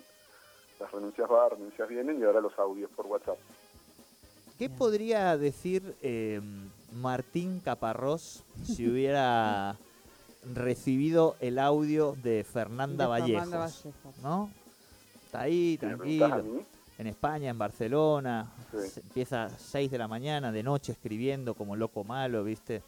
las 0.78 0.90
renuncias 0.90 1.30
va, 1.30 1.48
renuncias 1.48 1.88
vienen 1.88 2.20
y 2.20 2.24
ahora 2.24 2.40
los 2.40 2.58
audios 2.58 2.90
por 2.90 3.06
WhatsApp. 3.06 3.38
¿Qué 4.58 4.68
podría 4.68 5.36
decir 5.36 5.96
eh, 6.02 6.40
Martín 6.94 7.60
Caparrós 7.60 8.42
si 8.64 8.88
hubiera 8.88 9.76
recibido 10.54 11.36
el 11.40 11.58
audio 11.58 12.16
de 12.22 12.44
Fernanda 12.44 13.04
De 13.04 13.10
Vallejos? 13.10 13.42
Fernanda 13.42 13.58
Vallejos. 13.66 14.22
¿No? 14.22 14.50
Está 15.26 15.40
ahí, 15.42 15.76
tranquilo. 15.78 16.44
En 16.98 17.06
España, 17.08 17.50
en 17.50 17.58
Barcelona. 17.58 18.52
Sí. 18.70 18.88
se- 18.88 19.00
Empieza 19.00 19.44
a 19.44 19.50
6 19.50 19.90
de 19.90 19.98
la 19.98 20.06
mañana, 20.06 20.52
de 20.52 20.62
noche, 20.62 20.92
escribiendo 20.92 21.54
como 21.54 21.74
loco 21.76 22.04
malo, 22.04 22.44
¿viste? 22.44 22.82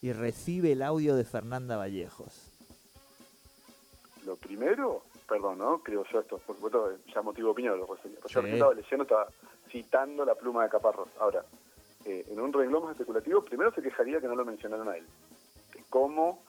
Y 0.00 0.12
recibe 0.12 0.72
el 0.72 0.82
audio 0.82 1.14
de 1.14 1.24
Fernanda 1.24 1.76
Vallejos. 1.76 2.48
lo 4.26 4.36
primero, 4.36 5.02
perdón, 5.28 5.58
¿no? 5.58 5.78
Creo 5.82 6.04
yo 6.12 6.20
esto, 6.20 6.38
por 6.38 6.54
supuesto, 6.56 6.92
ya 7.12 7.22
motivo 7.22 7.48
de 7.48 7.52
opinión, 7.52 7.78
lo 7.78 7.86
reseñé. 7.92 8.14
Pero 8.22 8.28
yo 8.28 8.40
Sí. 8.40 8.46
recién 8.46 8.54
estaba 8.54 8.74
leyendo, 8.74 9.02
estaba 9.02 9.26
citando 9.70 10.24
la 10.24 10.34
pluma 10.36 10.62
de 10.62 10.68
Caparrós. 10.70 11.08
Ahora, 11.20 11.44
eh, 12.04 12.26
en 12.30 12.40
un 12.40 12.52
renglón 12.52 12.84
más 12.84 12.92
especulativo, 12.92 13.42
primero 13.42 13.72
se 13.74 13.82
quejaría 13.82 14.20
que 14.20 14.26
no 14.28 14.34
lo 14.36 14.44
mencionaron 14.44 14.88
a 14.88 14.96
él. 14.96 15.06
Que 15.72 15.82
cómo, 15.88 16.42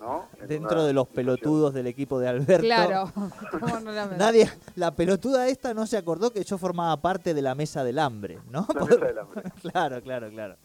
¿no? 0.00 0.28
En 0.40 0.48
Dentro 0.48 0.84
de 0.84 0.92
los 0.92 1.08
situación- 1.08 1.14
pelotudos 1.36 1.74
del 1.74 1.86
equipo 1.86 2.18
de 2.18 2.28
Alberto. 2.28 2.62
Claro. 2.64 3.12
¿Cómo 3.60 3.80
no 3.80 3.92
la 3.92 4.06
Nadie, 4.06 4.48
la 4.76 4.90
pelotuda 4.94 5.48
esta 5.48 5.74
no 5.74 5.86
se 5.86 5.96
acordó 5.96 6.30
que 6.32 6.44
yo 6.44 6.58
formaba 6.58 6.96
parte 7.00 7.34
de 7.34 7.42
la 7.42 7.54
mesa 7.54 7.84
del 7.84 7.98
hambre, 7.98 8.38
¿no? 8.50 8.66
La 8.74 8.84
mesa 8.84 9.04
del 9.06 9.18
hambre. 9.18 9.42
claro, 9.62 10.02
claro, 10.02 10.30
claro. 10.30 10.56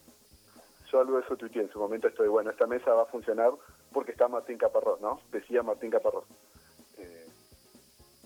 Yo 0.92 1.00
algo 1.00 1.18
de 1.18 1.24
eso 1.24 1.36
tuiteé 1.36 1.64
en 1.64 1.72
su 1.72 1.80
momento, 1.80 2.08
estoy 2.08 2.28
bueno, 2.28 2.52
esta 2.52 2.68
mesa 2.68 2.92
va 2.94 3.04
a 3.04 3.08
funcionar 3.08 3.50
porque 3.92 4.12
está 4.12 4.28
Martín 4.28 4.58
Caparrós, 4.60 5.02
¿no? 5.02 5.20
Decía 5.32 5.64
Martín 5.64 5.90
Caparrós. 5.90 6.26
Eh, 6.98 7.28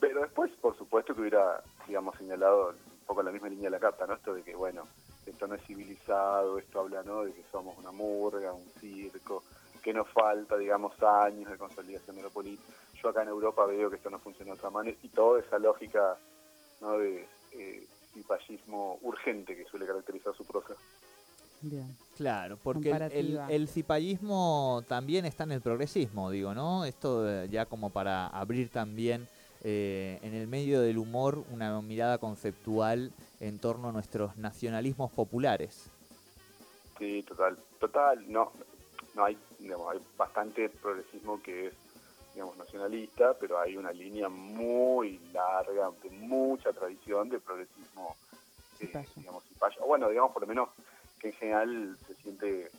pero 0.01 0.21
después, 0.21 0.51
por 0.61 0.77
supuesto, 0.77 1.15
que 1.15 1.21
hubiera, 1.21 1.63
digamos, 1.87 2.15
señalado 2.17 2.73
poco 3.05 3.23
la 3.23 3.31
misma 3.31 3.47
línea 3.47 3.65
de 3.65 3.71
la 3.71 3.79
carta, 3.79 4.05
¿no? 4.05 4.15
Esto 4.15 4.33
de 4.33 4.43
que, 4.43 4.53
bueno, 4.53 4.83
esto 5.31 5.48
no 5.48 5.55
es 5.55 5.63
civilizado, 5.65 6.57
esto 6.57 6.79
habla, 6.79 7.03
¿no? 7.03 7.24
De 7.24 7.34
que 7.34 7.43
somos 7.51 7.77
una 7.77 7.91
murga, 7.91 8.53
un 8.53 8.67
circo, 8.79 9.43
que 9.81 9.93
nos 9.93 10.07
falta, 10.10 10.57
digamos, 10.57 10.93
años 11.01 11.50
de 11.50 11.57
consolidación 11.57 12.15
de 12.15 12.24
lo 12.24 12.29
político. 12.29 12.72
Yo 13.01 13.10
acá 13.10 13.24
en 13.24 13.29
Europa 13.29 13.65
veo 13.65 13.89
que 13.89 13.98
esto 13.98 14.10
no 14.10 14.19
funciona 14.19 14.51
de 14.51 14.57
otra 14.57 14.69
manera 14.69 14.98
y 15.01 15.10
toda 15.10 15.39
esa 15.39 15.60
lógica, 15.60 16.17
¿no? 16.81 16.98
De 16.98 17.25
eh, 17.53 17.88
cipallismo 18.13 18.98
urgente 19.01 19.55
que 19.55 19.65
suele 19.65 19.86
caracterizar 19.86 20.36
su 20.36 20.46
prosa. 20.46 20.74
Bien. 21.62 21.96
Claro, 22.15 22.57
porque 22.62 22.91
el, 22.91 23.39
el 23.50 23.67
cipallismo 23.67 24.84
también 24.88 25.25
está 25.25 25.43
en 25.43 25.53
el 25.53 25.62
progresismo, 25.62 26.29
digo, 26.29 26.53
¿no? 26.53 26.86
Esto 26.86 27.27
eh, 27.27 27.48
ya 27.50 27.65
como 27.65 27.89
para 27.89 28.27
abrir 28.27 28.69
también 28.69 29.27
eh, 29.63 30.19
en 30.21 30.33
el 30.33 30.47
medio 30.47 30.81
del 30.81 30.97
humor 30.97 31.43
una 31.51 31.81
mirada 31.81 32.17
conceptual 32.17 33.11
en 33.39 33.59
torno 33.59 33.89
a 33.89 33.91
nuestros 33.91 34.37
nacionalismos 34.37 35.11
populares. 35.11 35.89
Sí, 36.97 37.23
total, 37.23 37.57
total, 37.79 38.31
no, 38.31 38.51
no 39.15 39.25
hay, 39.25 39.37
digamos, 39.59 39.91
hay 39.91 39.99
bastante 40.17 40.69
progresismo 40.69 41.41
que 41.41 41.67
es, 41.67 41.73
digamos, 42.33 42.57
nacionalista, 42.57 43.35
pero 43.39 43.59
hay 43.59 43.77
una 43.77 43.91
línea 43.91 44.29
muy 44.29 45.19
larga, 45.33 45.91
de 46.03 46.09
mucha 46.09 46.71
tradición 46.73 47.29
de 47.29 47.39
progresismo, 47.39 48.15
eh, 48.79 49.05
digamos. 49.15 49.43
O 49.79 49.87
Bueno, 49.87 50.09
digamos, 50.09 50.31
por 50.31 50.43
lo 50.43 50.47
menos 50.47 50.69
que 51.19 51.29
en 51.29 51.33
general 51.33 51.97
se 52.07 52.15
siente, 52.15 52.71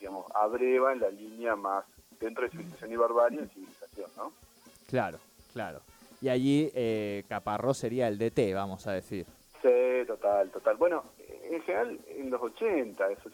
digamos, 0.00 0.26
abreva 0.34 0.92
en 0.92 1.00
la 1.00 1.10
línea 1.10 1.56
más 1.56 1.84
dentro 2.20 2.44
de 2.44 2.50
civilización 2.50 2.92
y 2.92 2.96
barbarie 2.96 3.40
en 3.40 3.48
civilización, 3.50 4.10
¿no? 4.16 4.32
Claro, 4.88 5.18
claro. 5.52 5.80
Y 6.24 6.30
allí 6.30 6.70
eh, 6.74 7.22
Caparrós 7.28 7.76
sería 7.76 8.08
el 8.08 8.16
DT, 8.16 8.54
vamos 8.54 8.86
a 8.86 8.92
decir. 8.92 9.26
Sí, 9.60 10.06
total, 10.06 10.48
total. 10.50 10.74
Bueno, 10.78 11.04
en 11.50 11.60
general 11.60 11.98
en 12.08 12.30
los 12.30 12.40
80, 12.40 13.10
eso, 13.12 13.30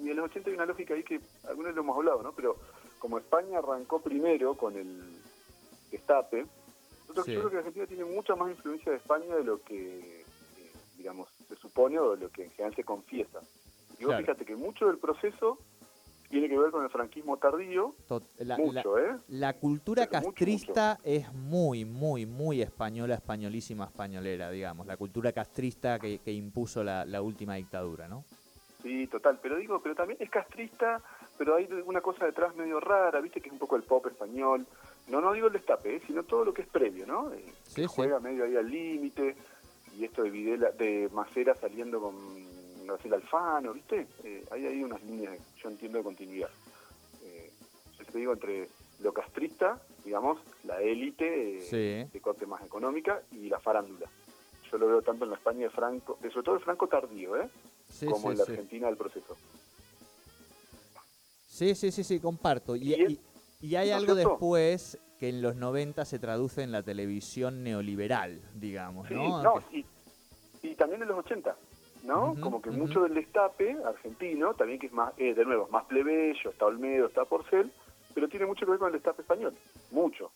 y 0.00 0.08
en 0.10 0.16
los 0.16 0.26
80 0.26 0.48
hay 0.50 0.54
una 0.54 0.66
lógica 0.66 0.94
ahí 0.94 1.02
que 1.02 1.18
algunos 1.48 1.74
lo 1.74 1.80
hemos 1.80 1.96
hablado, 1.96 2.22
¿no? 2.22 2.30
Pero 2.30 2.54
como 3.00 3.18
España 3.18 3.58
arrancó 3.58 4.00
primero 4.00 4.54
con 4.54 4.76
el 4.76 5.18
destape, 5.90 6.46
nosotros 7.08 7.26
Sí. 7.26 7.32
yo 7.32 7.40
creo 7.40 7.50
que 7.50 7.56
Argentina 7.58 7.86
tiene 7.88 8.04
mucha 8.04 8.36
más 8.36 8.50
influencia 8.50 8.92
de 8.92 8.98
España 8.98 9.34
de 9.34 9.42
lo 9.42 9.60
que, 9.64 10.20
eh, 10.20 10.24
digamos, 10.96 11.28
se 11.48 11.56
supone 11.56 11.98
o 11.98 12.14
de 12.14 12.22
lo 12.22 12.30
que 12.30 12.44
en 12.44 12.50
general 12.52 12.76
se 12.76 12.84
confiesa. 12.84 13.40
Y 13.98 14.04
vos 14.04 14.12
Claro. 14.14 14.18
fíjate 14.20 14.44
que 14.44 14.54
mucho 14.54 14.86
del 14.86 14.98
proceso 14.98 15.58
tiene 16.28 16.48
que 16.48 16.58
ver 16.58 16.70
con 16.70 16.84
el 16.84 16.90
franquismo 16.90 17.36
tardío, 17.38 17.94
Tot- 18.08 18.24
la, 18.38 18.56
la- 18.56 18.58
mucho, 18.58 18.98
¿eh? 18.98 19.16
la 19.28 19.52
cultura 19.54 20.06
Pero 20.06 20.20
mucho, 20.20 20.30
castrista 20.34 20.98
es 21.02 21.32
muy, 21.32 21.84
muy, 21.84 22.26
muy 22.26 22.60
española, 22.62 23.14
españolísima, 23.14 23.86
españolera, 23.86 24.50
digamos. 24.50 24.86
La 24.86 24.96
cultura 24.96 25.32
castrista 25.32 25.98
que, 25.98 26.18
que 26.18 26.32
impuso 26.32 26.84
la, 26.84 27.04
la 27.04 27.22
última 27.22 27.54
dictadura, 27.56 28.08
¿no? 28.08 28.24
Sí, 28.82 29.06
total, 29.08 29.38
pero 29.42 29.56
digo, 29.56 29.80
pero 29.82 29.94
también 29.94 30.18
es 30.20 30.30
castrista, 30.30 31.00
pero 31.36 31.56
hay 31.56 31.68
una 31.86 32.00
cosa 32.00 32.26
detrás 32.26 32.54
medio 32.54 32.78
rara, 32.78 33.20
viste 33.20 33.40
que 33.40 33.48
es 33.48 33.52
un 33.52 33.58
poco 33.58 33.76
el 33.76 33.82
pop 33.82 34.06
español. 34.06 34.66
No, 35.08 35.20
no 35.20 35.32
digo 35.32 35.46
el 35.48 35.52
destape, 35.54 35.96
¿eh? 35.96 36.02
sino 36.06 36.22
todo 36.22 36.44
lo 36.44 36.52
que 36.54 36.62
es 36.62 36.68
previo, 36.68 37.06
¿no? 37.06 37.32
Eh, 37.32 37.44
sí. 37.64 37.86
juega 37.86 38.20
medio 38.20 38.44
ahí 38.44 38.54
al 38.56 38.70
límite, 38.70 39.34
y 39.96 40.04
esto 40.04 40.22
de 40.22 40.30
Videla, 40.30 40.70
de 40.72 41.08
Macera 41.12 41.54
saliendo 41.54 42.00
con 42.00 42.14
Graciela 42.94 43.16
Alfano, 43.16 43.72
¿viste? 43.74 44.06
Eh, 44.24 44.44
hay 44.50 44.66
ahí 44.66 44.82
unas 44.82 45.02
líneas, 45.02 45.36
yo 45.62 45.68
entiendo, 45.68 45.98
de 45.98 46.04
continuidad. 46.04 46.50
Eh, 47.22 47.50
yo 47.98 48.04
te 48.06 48.18
digo, 48.18 48.32
entre 48.32 48.68
lo 49.00 49.12
castrista, 49.12 49.80
digamos, 50.04 50.38
la 50.64 50.80
élite 50.80 51.58
eh, 51.58 51.60
Sí. 51.62 52.10
de 52.12 52.20
corte 52.20 52.46
más 52.46 52.62
económica, 52.64 53.22
y 53.32 53.48
la 53.48 53.60
farándula. 53.60 54.08
Yo 54.70 54.78
lo 54.78 54.86
veo 54.88 55.02
tanto 55.02 55.24
en 55.24 55.30
la 55.30 55.36
España 55.36 55.60
de 55.64 55.70
Franco, 55.70 56.18
sobre 56.20 56.42
todo 56.44 56.54
el 56.56 56.60
Franco 56.62 56.86
tardío, 56.88 57.36
¿eh? 57.40 57.48
Sí, 57.88 58.06
como 58.06 58.22
sí, 58.22 58.28
en 58.32 58.36
la. 58.38 58.42
Argentina 58.44 58.86
del 58.88 58.96
proceso. 58.96 59.36
Sí, 61.46 61.74
sí, 61.74 61.90
sí, 61.90 62.04
sí, 62.04 62.20
comparto. 62.20 62.76
Y, 62.76 62.92
Y 62.94 63.20
y- 63.60 63.76
hay 63.76 63.90
¿no 63.90 63.96
algo 63.96 64.14
cierto? 64.14 64.30
después 64.30 64.98
que 65.18 65.30
en 65.30 65.42
los 65.42 65.56
90 65.56 66.04
se 66.04 66.18
traduce 66.18 66.62
en 66.62 66.70
la 66.70 66.82
televisión 66.82 67.64
neoliberal, 67.64 68.40
digamos, 68.54 69.08
Sí, 69.08 69.14
¿no? 69.14 69.42
no, 69.42 69.64
y, 69.72 69.84
y 70.62 70.74
también 70.76 71.02
en 71.02 71.08
los 71.08 71.18
80, 71.18 71.56
¿no? 72.02 72.34
Como 72.40 72.62
que 72.62 72.70
mucho 72.70 73.02
del 73.02 73.14
destape 73.14 73.76
argentino, 73.84 74.54
también 74.54 74.78
que 74.78 74.86
es 74.86 74.92
más, 74.92 75.12
eh, 75.18 75.34
de 75.34 75.44
nuevo, 75.44 75.68
más 75.68 75.84
plebeyo, 75.86 76.50
está 76.50 76.66
Olmedo, 76.66 77.06
está 77.06 77.24
Porcel, 77.24 77.70
pero 78.14 78.28
tiene 78.28 78.46
mucho 78.46 78.64
que 78.64 78.70
ver 78.70 78.78
con 78.78 78.88
el 78.88 78.94
destape 78.94 79.22
español, 79.22 79.54
mucho. 79.90 80.30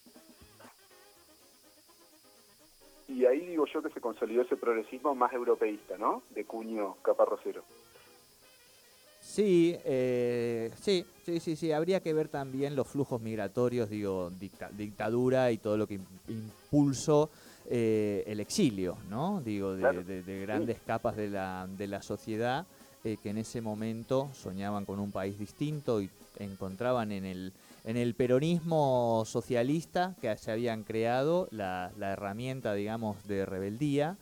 Y 3.09 3.25
ahí 3.26 3.40
digo 3.47 3.66
yo 3.66 3.83
que 3.83 3.90
se 3.90 4.00
consolidó 4.00 4.42
ese 4.42 4.57
progresismo 4.57 5.14
más 5.14 5.33
europeísta, 5.33 5.99
¿no? 5.99 6.23
De 6.31 6.45
cuño 6.45 6.97
caparrocero. 7.02 7.62
Sí, 9.21 9.76
eh, 9.85 10.71
sí, 10.81 11.04
sí, 11.25 11.38
sí, 11.40 11.57
sí. 11.57 11.73
Habría 11.73 12.00
que 12.00 12.12
ver 12.12 12.28
también 12.28 12.75
los 12.75 12.88
flujos 12.88 13.21
migratorios, 13.21 13.88
digo, 13.88 14.31
dicta- 14.31 14.71
dictadura 14.73 15.52
y 15.52 15.59
todo 15.59 15.76
lo 15.76 15.87
que 15.87 15.99
im- 16.00 16.07
impulsó 16.28 17.31
eh, 17.71 18.25
el 18.26 18.40
exilio, 18.40 18.97
¿no? 19.09 19.40
Digo, 19.45 19.75
de, 19.75 19.81
Claro, 19.81 20.02
de- 20.04 20.23
de 20.23 20.40
grandes 20.42 20.78
capas 20.87 21.16
de 21.16 21.28
la, 21.31 21.66
de 21.76 21.87
la 21.87 22.02
sociedad 22.02 22.66
eh, 23.04 23.16
que 23.23 23.31
en 23.31 23.38
ese 23.38 23.61
momento 23.61 24.31
soñaban 24.35 24.85
con 24.85 24.99
un 25.00 25.11
país 25.12 25.38
distinto 25.38 26.00
y 26.00 26.11
encontraban 26.38 27.12
en 27.12 27.25
el, 27.25 27.52
en 27.85 27.97
el 27.97 28.14
peronismo 28.14 29.25
socialista 29.26 30.14
que 30.21 30.37
se 30.37 30.50
habían 30.52 30.83
creado 30.85 31.49
la, 31.50 31.90
la 31.99 32.12
herramienta, 32.12 32.75
digamos, 32.75 33.16
de 33.26 33.45
rebeldía 33.47 34.16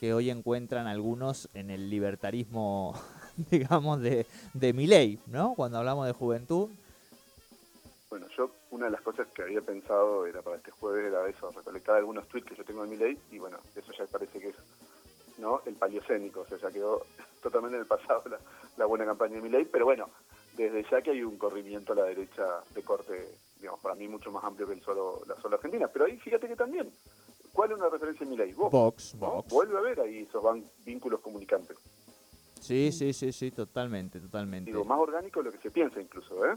que 0.00 0.14
hoy 0.14 0.30
encuentran 0.30 0.86
algunos 0.86 1.48
en 1.54 1.70
el 1.70 1.90
libertarismo, 1.90 2.94
digamos, 3.50 4.00
de, 4.00 4.26
de 4.54 4.72
Milei, 4.72 5.18
¿no? 5.26 5.54
Cuando 5.54 5.78
hablamos 5.78 6.06
de 6.06 6.12
juventud. 6.12 6.68
Bueno, 8.10 8.26
yo 8.36 8.50
una 8.70 8.86
de 8.86 8.90
las 8.92 9.00
cosas 9.00 9.26
que 9.28 9.42
había 9.42 9.60
pensado 9.62 10.26
era 10.26 10.42
para 10.42 10.56
este 10.56 10.70
jueves 10.70 11.06
era 11.06 11.26
eso, 11.28 11.50
recolectar 11.50 11.96
algunos 11.96 12.26
tweets 12.28 12.48
que 12.48 12.54
yo 12.56 12.64
tengo 12.64 12.84
en 12.84 12.90
mi 12.90 12.96
ley 12.96 13.18
y 13.30 13.38
bueno, 13.38 13.58
eso 13.74 13.92
ya 13.98 14.06
parece 14.06 14.38
que 14.40 14.48
es 14.48 14.56
no 15.38 15.62
el 15.66 15.74
paleocénico, 15.74 16.40
o 16.40 16.46
sea, 16.46 16.58
ya 16.58 16.70
quedó 16.70 17.04
totalmente 17.42 17.76
en 17.76 17.82
el 17.82 17.86
pasado 17.88 18.22
la, 18.28 18.38
la 18.76 18.84
buena 18.86 19.04
campaña 19.06 19.36
de 19.36 19.42
mi 19.42 19.48
ley, 19.48 19.64
pero 19.64 19.84
bueno, 19.84 20.08
desde 20.56 20.84
ya 20.90 21.00
que 21.00 21.10
hay 21.12 21.22
un 21.22 21.38
corrimiento 21.38 21.92
a 21.92 21.96
la 21.96 22.04
derecha 22.04 22.44
de 22.74 22.82
corte, 22.82 23.28
digamos, 23.60 23.80
para 23.80 23.94
mí 23.94 24.08
mucho 24.08 24.30
más 24.32 24.42
amplio 24.44 24.66
que 24.66 24.74
el 24.74 24.82
solo, 24.82 25.22
la 25.26 25.36
sola 25.36 25.56
Argentina, 25.56 25.88
pero 25.88 26.06
ahí 26.06 26.16
fíjate 26.18 26.48
que 26.48 26.56
también, 26.56 26.90
¿cuál 27.52 27.70
es 27.72 27.78
una 27.78 27.88
referencia 27.88 28.24
en 28.24 28.30
mi 28.30 28.36
ley? 28.36 28.52
Vos, 28.52 28.70
Vox, 28.72 29.14
¿no? 29.14 29.20
Vox. 29.34 29.48
Vuelve 29.52 29.78
a 29.78 29.80
ver 29.80 30.00
ahí 30.00 30.18
esos 30.28 30.42
van- 30.42 30.64
vínculos 30.84 31.20
comunicantes. 31.20 31.76
Sí, 32.60 32.90
sí, 32.90 33.12
sí, 33.12 33.32
sí, 33.32 33.52
totalmente, 33.52 34.18
totalmente. 34.18 34.70
Digo, 34.72 34.84
más 34.84 34.98
orgánico 34.98 35.38
de 35.40 35.44
lo 35.46 35.52
que 35.52 35.58
se 35.58 35.70
piensa 35.70 36.00
incluso, 36.00 36.44
¿eh? 36.44 36.56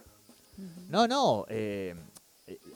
No, 0.89 1.07
no, 1.07 1.45
eh, 1.49 1.95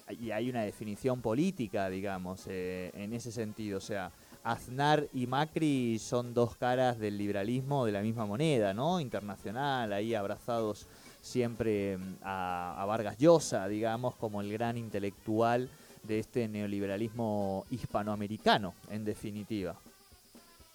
y 0.09 0.31
hay 0.31 0.49
una 0.49 0.63
definición 0.63 1.21
política, 1.21 1.89
digamos, 1.89 2.45
eh, 2.47 2.91
en 2.93 3.13
ese 3.13 3.31
sentido. 3.31 3.77
O 3.77 3.81
sea, 3.81 4.11
Aznar 4.43 5.07
y 5.13 5.27
Macri 5.27 5.99
son 5.99 6.33
dos 6.33 6.55
caras 6.55 6.99
del 6.99 7.17
liberalismo 7.17 7.85
de 7.85 7.91
la 7.91 8.01
misma 8.01 8.25
moneda, 8.25 8.73
¿no? 8.73 8.99
Internacional, 8.99 9.91
ahí 9.91 10.13
abrazados 10.13 10.87
siempre 11.21 11.97
mm, 11.97 12.17
a, 12.21 12.81
a 12.81 12.85
Vargas 12.85 13.17
Llosa, 13.17 13.67
digamos, 13.67 14.15
como 14.15 14.41
el 14.41 14.51
gran 14.51 14.77
intelectual 14.77 15.69
de 16.03 16.19
este 16.19 16.47
neoliberalismo 16.47 17.65
hispanoamericano, 17.71 18.75
en 18.89 19.03
definitiva. 19.03 19.75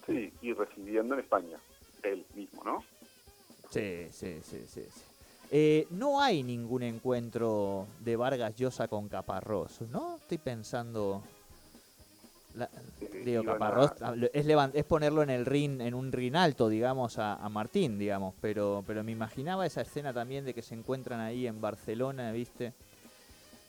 Sí, 0.05 0.31
y 0.41 0.53
residiendo 0.53 1.13
en 1.13 1.21
España, 1.21 1.57
él 2.03 2.25
mismo, 2.35 2.63
¿no? 2.63 2.83
Sí, 3.69 4.07
sí, 4.11 4.39
sí, 4.43 4.65
sí. 4.67 4.85
sí. 4.89 5.10
Eh, 5.53 5.85
no 5.91 6.21
hay 6.21 6.43
ningún 6.43 6.81
encuentro 6.83 7.85
de 7.99 8.15
Vargas 8.15 8.55
Llosa 8.55 8.87
con 8.87 9.09
Caparrós, 9.09 9.81
¿no? 9.89 10.15
Estoy 10.21 10.37
pensando... 10.37 11.21
la- 12.55 12.69
digo, 13.25 13.43
Caparrós 13.43 13.91
es 14.73 14.85
ponerlo 14.85 15.23
en 15.23 15.29
el 15.29 15.45
ring, 15.45 15.81
en 15.81 15.93
un 15.93 16.11
ring 16.13 16.35
alto, 16.37 16.69
digamos, 16.69 17.17
a, 17.19 17.35
a 17.35 17.49
Martín, 17.49 17.99
digamos, 17.99 18.33
pero, 18.39 18.81
pero 18.87 19.03
me 19.03 19.11
imaginaba 19.11 19.65
esa 19.65 19.81
escena 19.81 20.13
también 20.13 20.45
de 20.45 20.53
que 20.53 20.61
se 20.61 20.73
encuentran 20.73 21.19
ahí 21.19 21.45
en 21.47 21.59
Barcelona, 21.59 22.31
¿viste? 22.31 22.73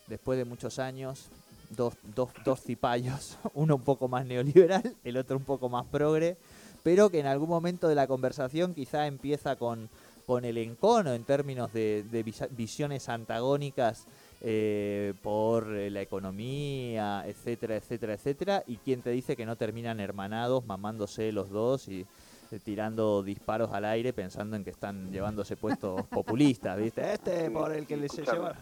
Después 0.06 0.38
de 0.38 0.44
muchos 0.44 0.78
años, 0.78 1.26
dos, 1.70 1.94
dos, 2.14 2.30
dos 2.44 2.60
cipayos, 2.62 3.38
uno 3.54 3.74
un 3.74 3.82
poco 3.82 4.06
más 4.06 4.24
neoliberal, 4.24 4.94
el 5.02 5.16
otro 5.16 5.36
un 5.36 5.44
poco 5.44 5.68
más 5.68 5.84
progre, 5.86 6.36
pero 6.84 7.10
que 7.10 7.18
en 7.18 7.26
algún 7.26 7.48
momento 7.48 7.88
de 7.88 7.96
la 7.96 8.06
conversación 8.06 8.72
quizá 8.72 9.06
empieza 9.08 9.56
con, 9.56 9.88
con 10.32 10.46
el 10.46 10.56
encono 10.56 11.12
en 11.12 11.24
términos 11.24 11.74
de, 11.74 12.06
visiones 12.52 13.10
antagónicas 13.10 14.06
eh, 14.40 15.12
por 15.22 15.66
la 15.66 16.00
economía, 16.00 17.22
etcétera, 17.26 17.76
etcétera, 17.76 18.14
etcétera, 18.14 18.64
y 18.66 18.78
quien 18.78 19.02
te 19.02 19.10
dice 19.10 19.36
que 19.36 19.44
no 19.44 19.56
terminan 19.56 20.00
hermanados, 20.00 20.64
mamándose 20.64 21.32
los 21.32 21.50
dos 21.50 21.86
y 21.88 22.06
eh, 22.50 22.58
tirando 22.64 23.22
disparos 23.22 23.74
al 23.74 23.84
aire 23.84 24.14
pensando 24.14 24.56
en 24.56 24.64
que 24.64 24.70
están 24.70 25.12
llevándose 25.12 25.54
puestos 25.54 26.02
populistas, 26.08 26.78
¿viste? 26.78 27.12
Este 27.12 27.50
por 27.50 27.70
el 27.70 27.86
que 27.86 27.98
les 27.98 28.12
se 28.12 28.22
lleva. 28.22 28.56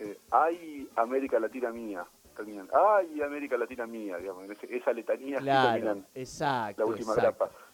Eh, 0.00 0.18
hay 0.32 0.88
América 0.96 1.38
Latina 1.38 1.70
mía, 1.70 2.04
terminan, 2.36 2.68
ay, 2.74 3.22
América 3.22 3.56
Latina 3.56 3.86
mía, 3.86 4.16
digamos, 4.18 4.44
esa 4.60 4.92
letanía 4.92 5.38
Claro, 5.38 5.70
terminan 5.70 6.06
exacto, 6.16 6.82
la 6.82 6.88
última 6.88 7.12
exacto, 7.12 7.44
grapa. 7.44 7.65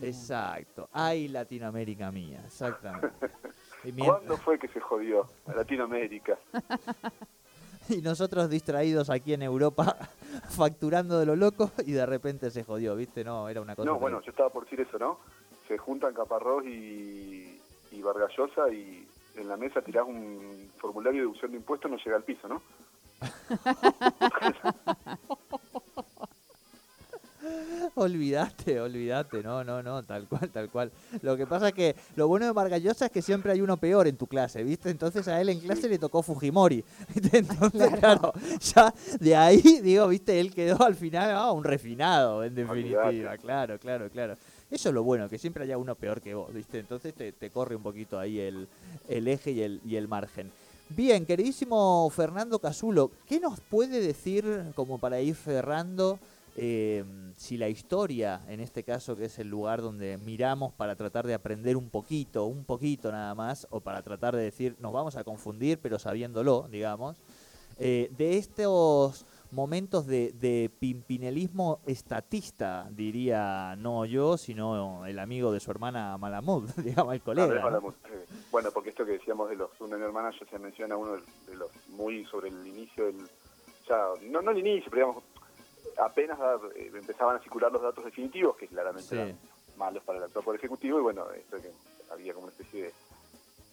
Exacto. 0.00 0.88
Ay, 0.92 1.28
Latinoamérica 1.28 2.10
mía, 2.10 2.42
exactamente. 2.44 3.08
Y, 3.84 3.92
¿Cuándo 3.92 4.38
fue 4.38 4.58
que 4.58 4.66
se 4.68 4.80
jodió 4.80 5.28
Latinoamérica? 5.54 6.38
y 7.90 8.00
nosotros 8.00 8.48
distraídos 8.48 9.10
aquí 9.10 9.34
en 9.34 9.42
Europa, 9.42 9.98
facturando 10.48 11.18
de 11.18 11.26
lo 11.26 11.36
loco, 11.36 11.70
y 11.84 11.92
de 11.92 12.06
repente 12.06 12.50
se 12.50 12.64
jodió, 12.64 12.96
¿viste? 12.96 13.24
No, 13.24 13.46
era 13.46 13.60
una 13.60 13.76
cosa. 13.76 13.90
No, 13.90 13.98
bueno, 13.98 14.22
yo 14.22 14.30
estaba 14.30 14.48
por 14.48 14.64
decir 14.64 14.80
eso, 14.80 14.98
¿no? 14.98 15.18
Se 15.68 15.76
juntan 15.76 16.14
Caparrós 16.14 16.64
y, 16.64 17.60
y 17.92 18.00
Vargallosa 18.02 18.72
y 18.72 19.06
en 19.36 19.48
la 19.48 19.56
mesa 19.58 19.82
tirás 19.82 20.06
un 20.06 20.70
formulario 20.78 21.20
de 21.20 21.26
deducción 21.26 21.50
de 21.50 21.58
impuestos, 21.58 21.90
no 21.90 21.98
llega 21.98 22.16
al 22.16 22.24
piso, 22.24 22.48
¿no? 22.48 22.62
Olvídate, 27.96 28.80
olvídate, 28.80 29.42
no, 29.42 29.62
no, 29.62 29.80
no, 29.80 30.02
tal 30.02 30.26
cual, 30.26 30.50
tal 30.50 30.68
cual. 30.68 30.90
Lo 31.22 31.36
que 31.36 31.46
pasa 31.46 31.68
es 31.68 31.74
que 31.74 31.94
lo 32.16 32.26
bueno 32.26 32.44
de 32.46 32.52
Vargallosa 32.52 33.06
es 33.06 33.12
que 33.12 33.22
siempre 33.22 33.52
hay 33.52 33.60
uno 33.60 33.76
peor 33.76 34.08
en 34.08 34.16
tu 34.16 34.26
clase, 34.26 34.64
¿viste? 34.64 34.90
Entonces 34.90 35.28
a 35.28 35.40
él 35.40 35.48
en 35.48 35.60
clase 35.60 35.88
le 35.88 35.98
tocó 35.98 36.22
Fujimori. 36.22 36.84
Entonces, 37.32 37.92
claro. 37.98 38.32
ya 38.60 38.92
de 39.20 39.36
ahí, 39.36 39.60
digo, 39.82 40.08
¿viste? 40.08 40.40
Él 40.40 40.52
quedó 40.52 40.82
al 40.82 40.96
final 40.96 41.30
ah, 41.30 41.52
un 41.52 41.62
refinado, 41.62 42.42
en 42.42 42.56
definitiva. 42.56 43.36
Claro, 43.38 43.78
claro, 43.78 44.10
claro. 44.10 44.36
Eso 44.70 44.88
es 44.88 44.94
lo 44.94 45.04
bueno, 45.04 45.28
que 45.28 45.38
siempre 45.38 45.62
haya 45.62 45.78
uno 45.78 45.94
peor 45.94 46.20
que 46.20 46.34
vos, 46.34 46.52
¿viste? 46.52 46.80
Entonces 46.80 47.14
te, 47.14 47.30
te 47.30 47.50
corre 47.50 47.76
un 47.76 47.82
poquito 47.82 48.18
ahí 48.18 48.40
el, 48.40 48.66
el 49.08 49.28
eje 49.28 49.52
y 49.52 49.62
el, 49.62 49.80
y 49.84 49.94
el 49.94 50.08
margen. 50.08 50.50
Bien, 50.88 51.24
queridísimo 51.24 52.10
Fernando 52.10 52.58
Casulo, 52.58 53.10
¿qué 53.26 53.40
nos 53.40 53.60
puede 53.60 54.00
decir, 54.00 54.44
como 54.74 54.98
para 54.98 55.20
ir 55.20 55.34
cerrando, 55.34 56.18
eh, 56.56 57.04
si 57.36 57.56
la 57.56 57.68
historia, 57.68 58.42
en 58.48 58.60
este 58.60 58.84
caso 58.84 59.16
que 59.16 59.24
es 59.24 59.38
el 59.38 59.48
lugar 59.48 59.82
donde 59.82 60.18
miramos 60.18 60.72
para 60.72 60.94
tratar 60.94 61.26
de 61.26 61.34
aprender 61.34 61.76
un 61.76 61.90
poquito, 61.90 62.44
un 62.44 62.64
poquito 62.64 63.10
nada 63.10 63.34
más, 63.34 63.66
o 63.70 63.80
para 63.80 64.02
tratar 64.02 64.36
de 64.36 64.42
decir, 64.42 64.76
nos 64.78 64.92
vamos 64.92 65.16
a 65.16 65.24
confundir, 65.24 65.78
pero 65.80 65.98
sabiéndolo, 65.98 66.68
digamos, 66.70 67.16
eh, 67.78 68.08
de 68.16 68.38
estos 68.38 69.26
momentos 69.50 70.06
de, 70.06 70.32
de 70.32 70.70
pimpinelismo 70.78 71.80
estatista, 71.86 72.88
diría 72.90 73.74
no 73.76 74.04
yo, 74.04 74.36
sino 74.36 75.06
el 75.06 75.18
amigo 75.18 75.52
de 75.52 75.60
su 75.60 75.70
hermana 75.70 76.16
Malamud, 76.18 76.70
digamos, 76.84 77.14
el 77.14 77.20
colega. 77.20 77.62
Malamud, 77.62 77.94
sí. 78.04 78.34
Bueno, 78.50 78.70
porque 78.72 78.90
esto 78.90 79.04
que 79.04 79.12
decíamos 79.12 79.50
de 79.50 79.56
los 79.56 79.70
Sunday 79.76 80.00
Managers 80.12 80.48
se 80.48 80.58
menciona 80.58 80.96
uno 80.96 81.16
de 81.48 81.56
los 81.56 81.70
muy 81.88 82.24
sobre 82.26 82.48
el 82.48 82.66
inicio 82.66 83.06
del. 83.06 83.16
Ya, 83.88 84.06
no, 84.30 84.40
no 84.40 84.52
el 84.52 84.58
inicio, 84.58 84.90
pero 84.90 85.06
digamos, 85.06 85.24
apenas 85.98 86.38
eh, 86.76 86.90
empezaban 86.94 87.36
a 87.36 87.40
circular 87.40 87.70
los 87.72 87.82
datos 87.82 88.04
definitivos, 88.04 88.56
que 88.56 88.66
claramente 88.68 89.08
Sí. 89.08 89.14
eran 89.16 89.38
malos 89.76 90.02
para 90.04 90.18
el 90.18 90.24
actual 90.24 90.44
Poder 90.44 90.58
Ejecutivo, 90.60 90.98
y 90.98 91.02
bueno, 91.02 91.24
esto 91.32 91.56
que 91.60 91.70
había 92.12 92.32
como 92.34 92.46
una 92.46 92.52
especie 92.52 92.84
de 92.84 92.92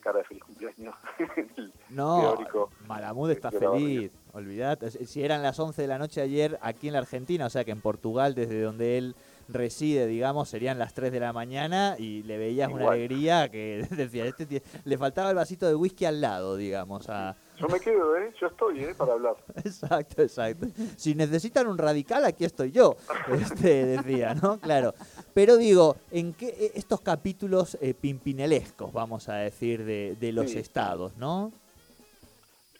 cara 0.02 0.20
de 0.20 0.26
feliz 0.26 0.44
cumpleaños. 0.44 0.96
No, 1.90 2.22
teórico. 2.36 2.70
Malamud 2.88 3.30
está 3.32 3.52
feliz, 3.52 4.12
olvidate. 4.34 4.88
Es- 4.88 5.10
Si 5.10 5.24
eran 5.24 5.44
las 5.44 5.60
11 5.60 5.82
de 5.82 5.88
la 5.90 5.98
noche 5.98 6.22
ayer 6.22 6.58
aquí 6.62 6.88
en 6.88 6.94
la 6.94 7.00
Argentina, 7.00 7.46
o 7.46 7.50
sea 7.50 7.66
que 7.66 7.72
en 7.72 7.82
Portugal, 7.82 8.34
desde 8.34 8.62
donde 8.62 8.98
él 8.98 9.16
reside, 9.50 10.08
digamos, 10.08 10.48
serían 10.48 10.80
las 10.80 10.94
3 10.94 11.12
de 11.12 11.20
la 11.20 11.34
mañana 11.34 11.96
y 12.00 12.24
le 12.24 12.38
veías 12.38 12.72
una 12.72 12.88
alegría 12.92 13.50
que 13.52 13.86
decía, 13.92 14.26
este 14.26 14.64
le 14.86 14.98
faltaba 14.98 15.30
el 15.32 15.36
vasito 15.36 15.68
de 15.68 15.76
whisky 15.76 16.06
al 16.06 16.22
lado, 16.22 16.56
digamos. 16.56 17.10
A... 17.10 17.36
Yo 17.62 17.68
me 17.70 17.80
quedo, 17.80 18.18
¿eh? 18.18 18.34
Yo 18.40 18.48
estoy, 18.48 18.84
¿eh? 18.84 18.96
Para 18.98 19.14
hablar. 19.14 19.36
Exacto, 19.64 20.22
exacto. 20.22 20.68
Si 20.98 21.16
necesitan 21.16 21.68
un 21.68 21.78
radical, 21.78 22.26
aquí 22.26 22.46
estoy 22.46 22.72
yo, 22.72 22.96
este, 23.32 23.86
decía, 23.86 24.34
¿no? 24.36 24.60
Claro. 24.60 24.94
Pero 25.34 25.58
digo, 25.58 25.96
¿en 26.12 26.34
qué 26.34 26.48
eh, 26.50 26.72
estos 26.76 27.02
capítulos 27.02 27.78
eh, 27.82 27.94
pimpinelescos, 27.94 28.92
vamos 28.92 29.30
a 29.30 29.36
decir, 29.36 29.84
de, 29.86 30.16
de 30.20 30.32
los 30.32 30.52
Sí. 30.52 30.58
estados, 30.60 31.16
¿no? 31.18 31.52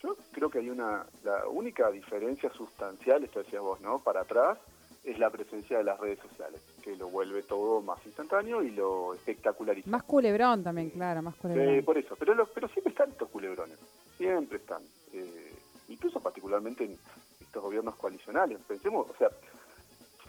Yo 0.04 0.16
creo 0.32 0.50
que 0.50 0.60
hay 0.60 0.70
una, 0.70 1.06
la 1.24 1.48
única 1.48 1.92
diferencia 1.92 2.52
sustancial, 2.54 3.24
esto 3.24 3.40
decías 3.44 3.62
vos, 3.62 3.80
¿no? 3.82 4.00
Para 4.00 4.22
atrás, 4.22 4.58
es 5.04 5.18
la 5.20 5.30
presencia 5.30 5.78
de 5.78 5.84
las 5.84 6.00
redes 6.00 6.20
sociales, 6.20 6.60
que 6.84 6.96
lo 6.96 7.08
vuelve 7.10 7.44
todo 7.44 7.82
más 7.82 8.00
instantáneo 8.06 8.62
y 8.64 8.72
lo 8.72 9.14
espectaculariza. 9.14 9.90
Más 9.90 10.04
culebrón 10.04 10.64
también, 10.64 10.90
claro, 10.90 11.22
más 11.22 11.36
culebrón. 11.36 11.70
Eh, 11.76 11.84
por 11.84 11.98
eso, 11.98 12.16
pero, 12.18 12.34
lo- 12.34 12.46
pero 12.48 12.68
siempre 12.70 12.92
están 12.92 13.10
estos 13.12 13.30
culebrones, 13.30 13.78
siempre 14.22 14.58
están. 14.60 14.84
Eh, 15.14 15.54
incluso 15.88 16.20
particularmente 16.20 16.86
en 16.86 16.98
estos 17.40 17.64
gobiernos 17.64 17.96
coalicionales. 17.96 18.60
Pensemos, 18.68 19.10
o 19.10 19.16
sea, 19.18 19.30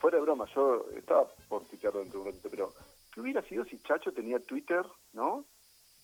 fuera 0.00 0.16
de 0.16 0.22
broma, 0.22 0.46
yo 0.54 0.86
estaba 0.96 1.26
por 1.48 1.64
tuitearlo 1.66 2.00
dentro 2.00 2.20
de 2.20 2.24
un 2.24 2.32
ratito, 2.32 2.48
pero 2.50 2.72
¿qué 3.12 3.20
hubiera 3.20 3.42
sido 3.42 3.64
si 3.66 3.78
Chacho 3.80 4.12
tenía 4.12 4.40
Twitter, 4.40 4.84
no? 5.12 5.44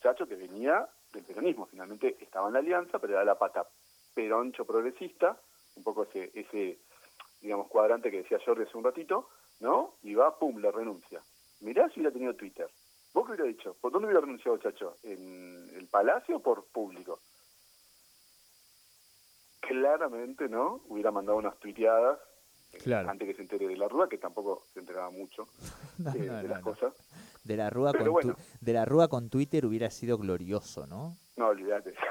Chacho 0.02 0.26
que 0.26 0.36
venía 0.36 0.86
del 1.12 1.24
peronismo, 1.24 1.66
finalmente 1.66 2.16
estaba 2.20 2.48
en 2.48 2.52
la 2.52 2.58
alianza, 2.58 2.98
pero 2.98 3.14
era 3.14 3.24
la 3.24 3.38
pata 3.38 3.66
peroncho 4.14 4.66
progresista, 4.66 5.40
un 5.76 5.82
poco 5.82 6.02
ese, 6.02 6.30
ese 6.34 6.78
digamos, 7.40 7.68
cuadrante 7.68 8.10
que 8.10 8.18
decía 8.18 8.38
Jordi 8.44 8.64
hace 8.64 8.76
un 8.76 8.84
ratito, 8.84 9.30
¿no? 9.60 9.94
Y 10.02 10.14
va, 10.14 10.38
pum, 10.38 10.58
le 10.58 10.70
renuncia. 10.70 11.22
Mirá 11.60 11.88
si 11.88 12.00
hubiera 12.00 12.12
tenido 12.12 12.34
Twitter. 12.34 12.68
¿Vos 13.14 13.24
qué 13.24 13.32
hubiera 13.32 13.48
dicho? 13.48 13.74
¿Por 13.80 13.90
dónde 13.90 14.06
hubiera 14.06 14.20
renunciado 14.20 14.58
Chacho? 14.58 14.96
¿En 15.02 15.70
el 15.74 15.88
Palacio 15.88 16.36
o 16.36 16.42
por 16.42 16.66
público? 16.66 17.20
Claramente, 19.68 20.48
¿no? 20.48 20.80
Hubiera 20.88 21.10
mandado 21.10 21.38
unas 21.38 21.58
tuiteadas 21.58 22.18
Claro. 22.82 23.08
antes 23.10 23.26
que 23.28 23.34
se 23.34 23.42
entere 23.42 23.66
de 23.66 23.76
la 23.76 23.88
Rúa, 23.88 24.08
que 24.08 24.18
tampoco 24.18 24.62
se 24.74 24.80
enteraba 24.80 25.10
mucho 25.10 25.48
No, 25.98 26.10
eh, 26.14 26.18
no, 26.26 26.36
de 26.36 26.42
no, 26.44 26.48
las 26.48 26.62
cosas. 26.62 26.92
De 27.44 27.56
la 27.56 27.70
Rúa 27.70 27.92
Pero 27.92 28.04
con 28.04 28.12
bueno. 28.12 28.34
tu- 28.34 28.40
de 28.60 28.72
la 28.72 28.84
Rúa 28.84 29.08
con 29.08 29.30
Twitter 29.30 29.64
hubiera 29.66 29.90
sido 29.90 30.18
glorioso, 30.18 30.86
¿no? 30.86 31.16
No, 31.36 31.48
olvídate. 31.48 31.94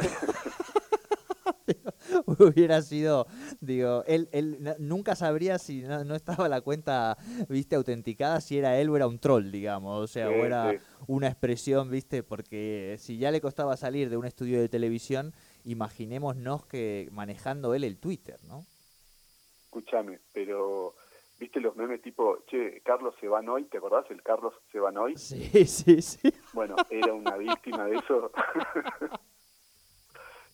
hubiera 2.39 2.81
sido, 2.81 3.27
digo, 3.59 4.03
él, 4.07 4.29
él 4.31 4.75
nunca 4.79 5.15
sabría 5.15 5.59
si 5.59 5.81
no, 5.81 6.03
no 6.05 6.15
estaba 6.15 6.47
la 6.49 6.61
cuenta, 6.61 7.17
viste, 7.49 7.75
autenticada, 7.75 8.41
si 8.41 8.57
era 8.57 8.77
él 8.79 8.89
o 8.89 8.95
era 8.95 9.07
un 9.07 9.19
troll, 9.19 9.51
digamos, 9.51 10.03
o 10.03 10.07
sea, 10.07 10.27
Sí, 10.29 10.33
o 10.33 10.45
era 10.45 10.71
sí. 10.71 10.77
una 11.07 11.27
expresión, 11.27 11.89
viste, 11.89 12.23
porque 12.23 12.95
si 12.99 13.17
ya 13.17 13.31
le 13.31 13.41
costaba 13.41 13.75
salir 13.77 14.09
de 14.09 14.17
un 14.17 14.25
estudio 14.25 14.59
de 14.59 14.69
televisión, 14.69 15.33
imaginémonos 15.67 16.65
que 16.65 17.09
manejando 17.11 17.73
él 17.73 17.83
el 17.83 17.97
Twitter, 17.97 18.39
¿no? 18.45 18.65
Escúchame, 19.65 20.19
pero 20.33 20.95
¿viste 21.37 21.59
los 21.59 21.75
memes 21.75 22.01
tipo, 22.01 22.43
che, 22.47 22.81
Carlos 22.81 23.13
se 23.19 23.27
van 23.27 23.49
hoy? 23.49 23.65
¿Te 23.65 23.77
acordás? 23.77 24.09
El 24.09 24.23
Carlos 24.23 24.53
se 24.71 24.79
van 24.79 24.97
hoy. 24.97 25.17
Sí, 25.17 25.43
sí, 25.65 26.01
sí. 26.01 26.33
Bueno, 26.53 26.75
era 26.89 27.13
una 27.13 27.35
víctima 27.35 27.85
de 27.85 27.97
eso. 27.97 28.31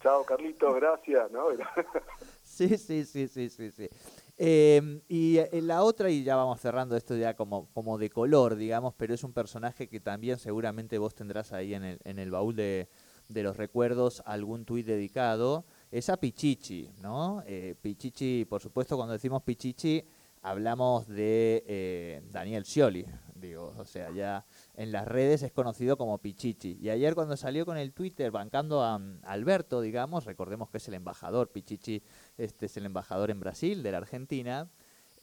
Chao, 0.01 0.25
Carlitos, 0.25 0.75
gracias, 0.75 1.31
¿no? 1.31 1.45
Sí, 2.43 2.77
sí, 2.77 3.05
sí, 3.05 3.27
sí, 3.27 3.49
sí, 3.49 3.71
sí. 3.71 3.89
Eh, 4.37 5.01
y 5.07 5.39
la 5.61 5.81
otra, 5.81 6.09
y 6.11 6.23
ya 6.23 6.35
vamos 6.35 6.59
cerrando 6.59 6.95
esto 6.95 7.15
ya 7.15 7.35
como, 7.35 7.71
como 7.73 7.97
de 7.97 8.09
color, 8.09 8.55
digamos, 8.55 8.93
pero 8.95 9.13
es 9.13 9.23
un 9.23 9.33
personaje 9.33 9.87
que 9.87 9.99
también 9.99 10.37
seguramente 10.37 10.97
vos 10.97 11.15
tendrás 11.15 11.51
ahí 11.53 11.73
en 11.73 11.83
el, 11.83 11.99
en 12.03 12.19
el 12.19 12.29
baúl 12.29 12.55
de, 12.55 12.89
de 13.29 13.43
los 13.43 13.57
recuerdos 13.57 14.21
algún 14.25 14.65
tuit 14.65 14.85
dedicado, 14.85 15.65
es 15.91 16.09
a 16.09 16.17
Pichichi, 16.17 16.89
¿no? 17.01 17.43
Eh, 17.45 17.75
Pichichi, 17.81 18.45
por 18.45 18.61
supuesto, 18.61 18.95
cuando 18.95 19.13
decimos 19.13 19.43
Pichichi, 19.43 20.03
hablamos 20.41 21.07
de 21.07 21.63
eh, 21.67 22.21
Daniel 22.31 22.65
Scioli, 22.65 23.05
digo, 23.35 23.73
o 23.77 23.85
sea, 23.85 24.11
ya 24.11 24.45
en 24.75 24.91
las 24.91 25.07
redes 25.07 25.43
es 25.43 25.51
conocido 25.51 25.97
como 25.97 26.17
Pichichi. 26.17 26.77
Y 26.81 26.89
ayer 26.89 27.15
cuando 27.15 27.37
salió 27.37 27.65
con 27.65 27.77
el 27.77 27.93
Twitter 27.93 28.31
bancando 28.31 28.83
a 28.83 28.97
mm, 28.99 29.19
Alberto, 29.23 29.81
digamos, 29.81 30.25
recordemos 30.25 30.69
que 30.69 30.77
es 30.77 30.87
el 30.87 30.95
embajador, 30.95 31.49
Pichichi 31.49 32.03
este 32.37 32.65
es 32.65 32.77
el 32.77 32.85
embajador 32.85 33.31
en 33.31 33.39
Brasil, 33.39 33.83
de 33.83 33.91
la 33.91 33.97
Argentina, 33.99 34.69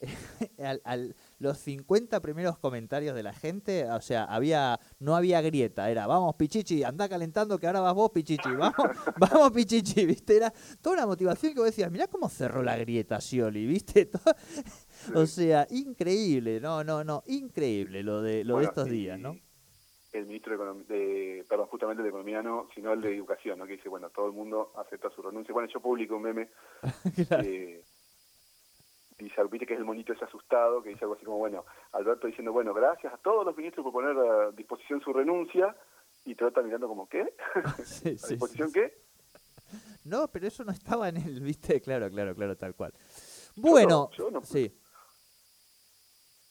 al, 0.85 1.15
los 1.41 1.59
50 1.59 2.21
primeros 2.21 2.57
comentarios 2.59 3.15
de 3.17 3.23
la 3.25 3.33
gente, 3.33 3.91
o 3.91 4.01
sea, 4.01 4.25
había 4.25 4.79
no 5.01 5.17
había 5.17 5.41
grieta, 5.41 5.91
era, 5.91 6.07
vamos 6.07 6.37
Pichichi, 6.37 6.85
anda 6.85 7.09
calentando 7.09 7.59
que 7.59 7.67
ahora 7.67 7.81
vas 7.81 7.95
vos 7.95 8.11
Pichichi, 8.11 8.51
vamos, 8.53 8.75
vamos 9.19 9.51
Pichichi, 9.51 10.07
¿viste? 10.07 10.37
Era 10.37 10.53
toda 10.81 10.97
una 10.97 11.07
motivación 11.07 11.53
que 11.55 11.59
vos 11.61 11.67
decías, 11.67 11.91
mirá 11.91 12.07
cómo 12.07 12.29
cerró 12.29 12.63
la 12.63 12.77
grieta 12.77 13.21
Scioli, 13.21 13.67
¿viste? 13.67 14.07
Todo- 14.07 14.35
o 15.15 15.27
sea, 15.27 15.67
increíble, 15.71 16.61
no, 16.61 16.85
no, 16.85 17.03
no, 17.03 17.23
increíble 17.27 18.03
lo 18.03 18.23
de, 18.23 18.45
lo 18.45 18.59
de 18.59 18.65
estos 18.65 18.87
y 18.89 18.91
días, 18.91 19.19
¿no? 19.19 19.37
El 20.13 20.27
ministro 20.27 20.59
de, 20.59 20.95
de 20.95 21.45
perdón, 21.49 21.69
justamente 21.69 22.03
de 22.03 22.09
Economía 22.09 22.43
no, 22.43 22.69
sino 22.75 22.93
el 22.93 23.01
de 23.01 23.15
Educación, 23.17 23.61
¿no? 23.61 23.67
Que 23.67 23.75
dice, 23.75 23.89
bueno, 23.89 24.11
todo 24.11 24.27
el 24.27 24.33
mundo 24.33 24.73
acepta 24.77 25.09
su 25.11 25.23
renuncia. 25.23 25.55
Bueno, 25.55 25.69
yo 25.73 25.81
publico 25.81 26.17
un 26.17 26.23
meme 26.23 26.49
Claro. 27.29 27.45
que 27.45 27.85
dice, 29.25 29.43
viste 29.51 29.67
que 29.67 29.75
es 29.75 29.79
el 29.81 29.85
monito 29.85 30.13
ese 30.13 30.25
asustado, 30.25 30.83
que 30.83 30.91
dice 30.91 31.05
algo 31.05 31.15
así 31.15 31.25
como, 31.25 31.39
bueno, 31.39 31.65
Alberto 31.93 32.27
diciendo, 32.27 32.53
bueno, 32.53 32.73
gracias 32.75 33.13
a 33.13 33.19
todos 33.19 33.45
los 33.45 33.57
ministros 33.57 33.85
por 33.85 33.93
poner 33.93 34.17
a 34.17 34.51
disposición 34.53 35.01
su 35.01 35.13
renuncia, 35.13 35.75
y 36.25 36.35
Trota 36.35 36.63
mirando 36.63 36.87
como, 36.89 37.09
¿qué? 37.09 37.35
Sí, 37.85 38.09
¿A 38.23 38.29
disposición 38.29 38.69
sí. 38.69 38.75
qué? 38.75 39.03
no, 40.05 40.29
pero 40.29 40.47
eso 40.49 40.65
no 40.65 40.73
estaba 40.73 41.09
en 41.09 41.17
el, 41.19 41.41
viste, 41.41 41.81
claro, 41.81 42.11
claro, 42.11 42.35
claro, 42.35 42.57
tal 42.57 42.75
cual. 42.75 42.93
Bueno, 43.57 44.11
yo 44.13 44.31
no- 44.31 44.43
sí. 44.43 44.75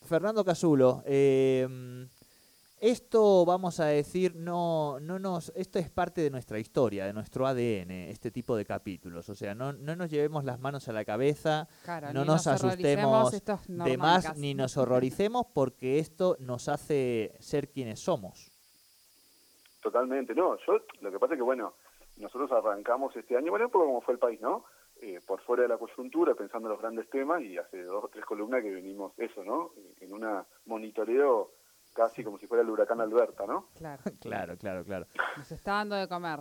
Fernando 0.01 0.43
Casulo, 0.43 1.03
eh, 1.05 1.67
esto 2.81 3.45
vamos 3.45 3.79
a 3.79 3.85
decir, 3.85 4.35
no, 4.35 4.99
no 4.99 5.19
nos, 5.19 5.51
esto 5.55 5.79
es 5.79 5.89
parte 5.89 6.21
de 6.21 6.29
nuestra 6.29 6.59
historia, 6.59 7.05
de 7.05 7.13
nuestro 7.13 7.45
ADN, 7.45 7.91
este 7.91 8.31
tipo 8.31 8.55
de 8.55 8.65
capítulos. 8.65 9.29
O 9.29 9.35
sea, 9.35 9.53
no, 9.55 9.73
no 9.73 9.95
nos 9.95 10.09
llevemos 10.09 10.43
las 10.45 10.59
manos 10.59 10.87
a 10.87 10.93
la 10.93 11.05
cabeza, 11.05 11.67
Claro, 11.83 12.13
no 12.13 12.25
nos 12.25 12.47
horroricemos, 12.47 13.33
asustemos 13.33 13.85
de 13.85 13.97
más 13.97 14.25
casi. 14.25 14.41
ni 14.41 14.53
nos 14.53 14.77
horroricemos 14.77 15.47
porque 15.53 15.99
esto 15.99 16.37
nos 16.39 16.69
hace 16.69 17.35
ser 17.39 17.69
quienes 17.69 17.99
somos. 17.99 18.51
Totalmente, 19.81 20.33
no, 20.35 20.57
yo 20.65 20.79
lo 21.01 21.11
que 21.11 21.19
pasa 21.19 21.33
es 21.33 21.37
que, 21.37 21.43
bueno, 21.43 21.73
nosotros 22.17 22.51
arrancamos 22.51 23.15
este 23.15 23.37
año, 23.37 23.51
bueno, 23.51 23.65
un 23.65 23.71
poco 23.71 23.85
como 23.85 24.01
fue 24.01 24.13
el 24.13 24.19
país, 24.19 24.41
¿no? 24.41 24.65
Eh, 25.01 25.21
por 25.25 25.39
fuera 25.41 25.63
de 25.63 25.69
la 25.69 25.77
coyuntura, 25.77 26.35
pensando 26.35 26.67
en 26.67 26.73
los 26.73 26.81
grandes 26.81 27.09
temas, 27.09 27.41
y 27.41 27.57
hace 27.57 27.83
dos 27.83 28.03
o 28.03 28.07
tres 28.09 28.25
columnas 28.25 28.61
que 28.61 28.69
venimos 28.71 29.13
eso, 29.17 29.43
¿no? 29.45 29.71
En 30.01 30.11
una 30.11 30.45
monitoreo 30.65 31.51
casi 31.99 32.23
como 32.23 32.37
si 32.37 32.47
fuera 32.47 32.63
el 32.63 32.69
huracán 32.69 33.01
Alberta, 33.01 33.45
¿no? 33.45 33.67
Claro, 33.75 34.01
Claro, 34.21 34.57
claro, 34.57 34.83
claro. 34.85 35.05
nos 35.37 35.51
está 35.51 35.73
dando 35.73 35.95
de 35.95 36.07
comer. 36.07 36.39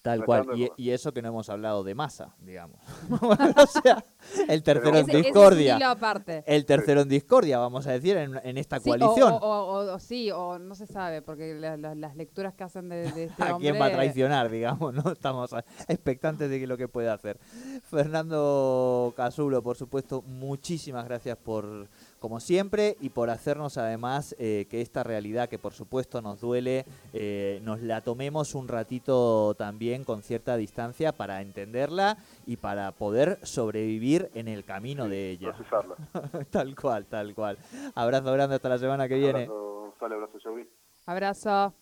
Tal 0.00 0.24
cual. 0.24 0.46
Y, 0.76 0.90
eso 0.90 1.12
que 1.12 1.20
no 1.20 1.28
hemos 1.28 1.50
hablado 1.50 1.82
de 1.82 1.92
masa, 1.96 2.36
digamos. 2.38 2.78
o 3.20 3.66
sea, 3.66 4.02
el 4.48 4.62
tercero 4.62 4.90
en 4.96 5.08
Ese- 5.08 5.10
ese 5.18 5.22
discordia. 5.24 5.90
aparte. 5.90 6.44
El 6.46 6.64
tercero 6.64 7.00
en 7.00 7.08
discordia, 7.08 7.58
vamos 7.58 7.88
a 7.88 7.90
decir, 7.90 8.16
en, 8.16 8.38
en 8.44 8.58
esta 8.58 8.78
Sí, 8.78 8.88
coalición. 8.88 9.32
O, 9.32 9.36
o- 9.38 9.92
o- 9.94 9.98
sí, 9.98 10.30
o 10.30 10.60
no 10.60 10.76
se 10.76 10.86
sabe, 10.86 11.20
porque 11.20 11.54
la- 11.54 11.76
la- 11.76 11.96
las 11.96 12.14
lecturas 12.14 12.54
que 12.54 12.62
hacen 12.62 12.88
de, 12.88 13.10
de 13.10 13.24
este 13.24 13.42
¿A 13.42 13.56
hombre... 13.56 13.70
quién 13.70 13.82
va 13.82 13.86
a 13.86 13.92
traicionar, 13.92 14.48
digamos? 14.50 14.94
¿no? 14.94 15.10
Estamos 15.10 15.52
expectantes 15.88 16.48
de 16.48 16.60
que 16.60 16.66
lo 16.68 16.76
que 16.76 16.86
puede 16.86 17.10
hacer. 17.10 17.40
Fernando 17.82 19.12
Casulo, 19.16 19.62
por 19.64 19.76
supuesto, 19.76 20.22
muchísimas 20.22 21.04
gracias 21.06 21.36
por, 21.38 21.88
como 22.22 22.38
siempre, 22.38 22.96
y 23.00 23.08
por 23.08 23.30
hacernos 23.30 23.78
además 23.78 24.36
eh, 24.38 24.68
que 24.70 24.80
esta 24.80 25.02
realidad 25.02 25.48
que 25.48 25.58
por 25.58 25.72
supuesto 25.72 26.22
nos 26.22 26.40
duele, 26.40 26.86
eh, 27.12 27.60
nos 27.64 27.82
la 27.82 28.00
tomemos 28.00 28.54
un 28.54 28.68
ratito 28.68 29.54
también 29.54 30.04
con 30.04 30.22
cierta 30.22 30.56
distancia 30.56 31.10
para 31.10 31.42
entenderla 31.42 32.18
y 32.46 32.58
para 32.58 32.92
poder 32.92 33.40
sobrevivir 33.42 34.30
en 34.34 34.46
el 34.46 34.64
camino 34.64 35.08
de 35.08 35.30
ella. 35.30 35.52
Procesarla. 35.52 35.96
tal 36.52 36.76
cual, 36.76 37.06
tal 37.06 37.34
cual. 37.34 37.58
Abrazo 37.96 38.32
grande 38.32 38.54
hasta 38.54 38.68
la 38.68 38.78
semana 38.78 39.08
que 39.08 39.16
viene. 39.16 39.42
Abrazo, 39.42 39.94
Sale, 39.98 40.14
abrazo, 40.14 40.38
Joey. 40.44 40.68
Abrazo. 41.06 41.81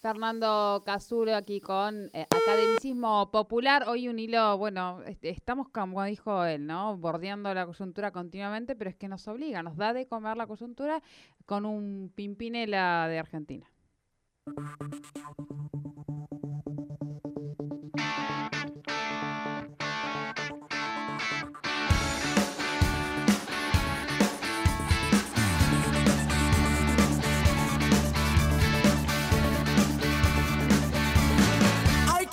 Fernando 0.00 0.82
Casulo 0.86 1.34
aquí 1.34 1.60
con 1.60 2.10
eh, 2.12 2.26
Academicismo 2.30 3.30
Popular. 3.32 3.88
Hoy 3.88 4.08
un 4.08 4.18
hilo, 4.18 4.56
bueno, 4.56 5.02
este, 5.06 5.30
estamos 5.30 5.68
como 5.70 6.04
dijo 6.04 6.44
él, 6.44 6.66
¿no? 6.66 6.96
Bordeando 6.96 7.52
la 7.52 7.66
coyuntura 7.66 8.12
continuamente, 8.12 8.76
pero 8.76 8.90
es 8.90 8.96
que 8.96 9.08
nos 9.08 9.26
obliga, 9.26 9.62
nos 9.62 9.76
da 9.76 9.92
de 9.92 10.06
comer 10.06 10.36
la 10.36 10.46
coyuntura 10.46 11.02
con 11.46 11.66
un 11.66 12.12
Pimpinela 12.14 13.08
de 13.08 13.18
Argentina. 13.18 13.66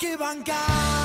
Que 0.06 0.16
bancar, 0.16 0.95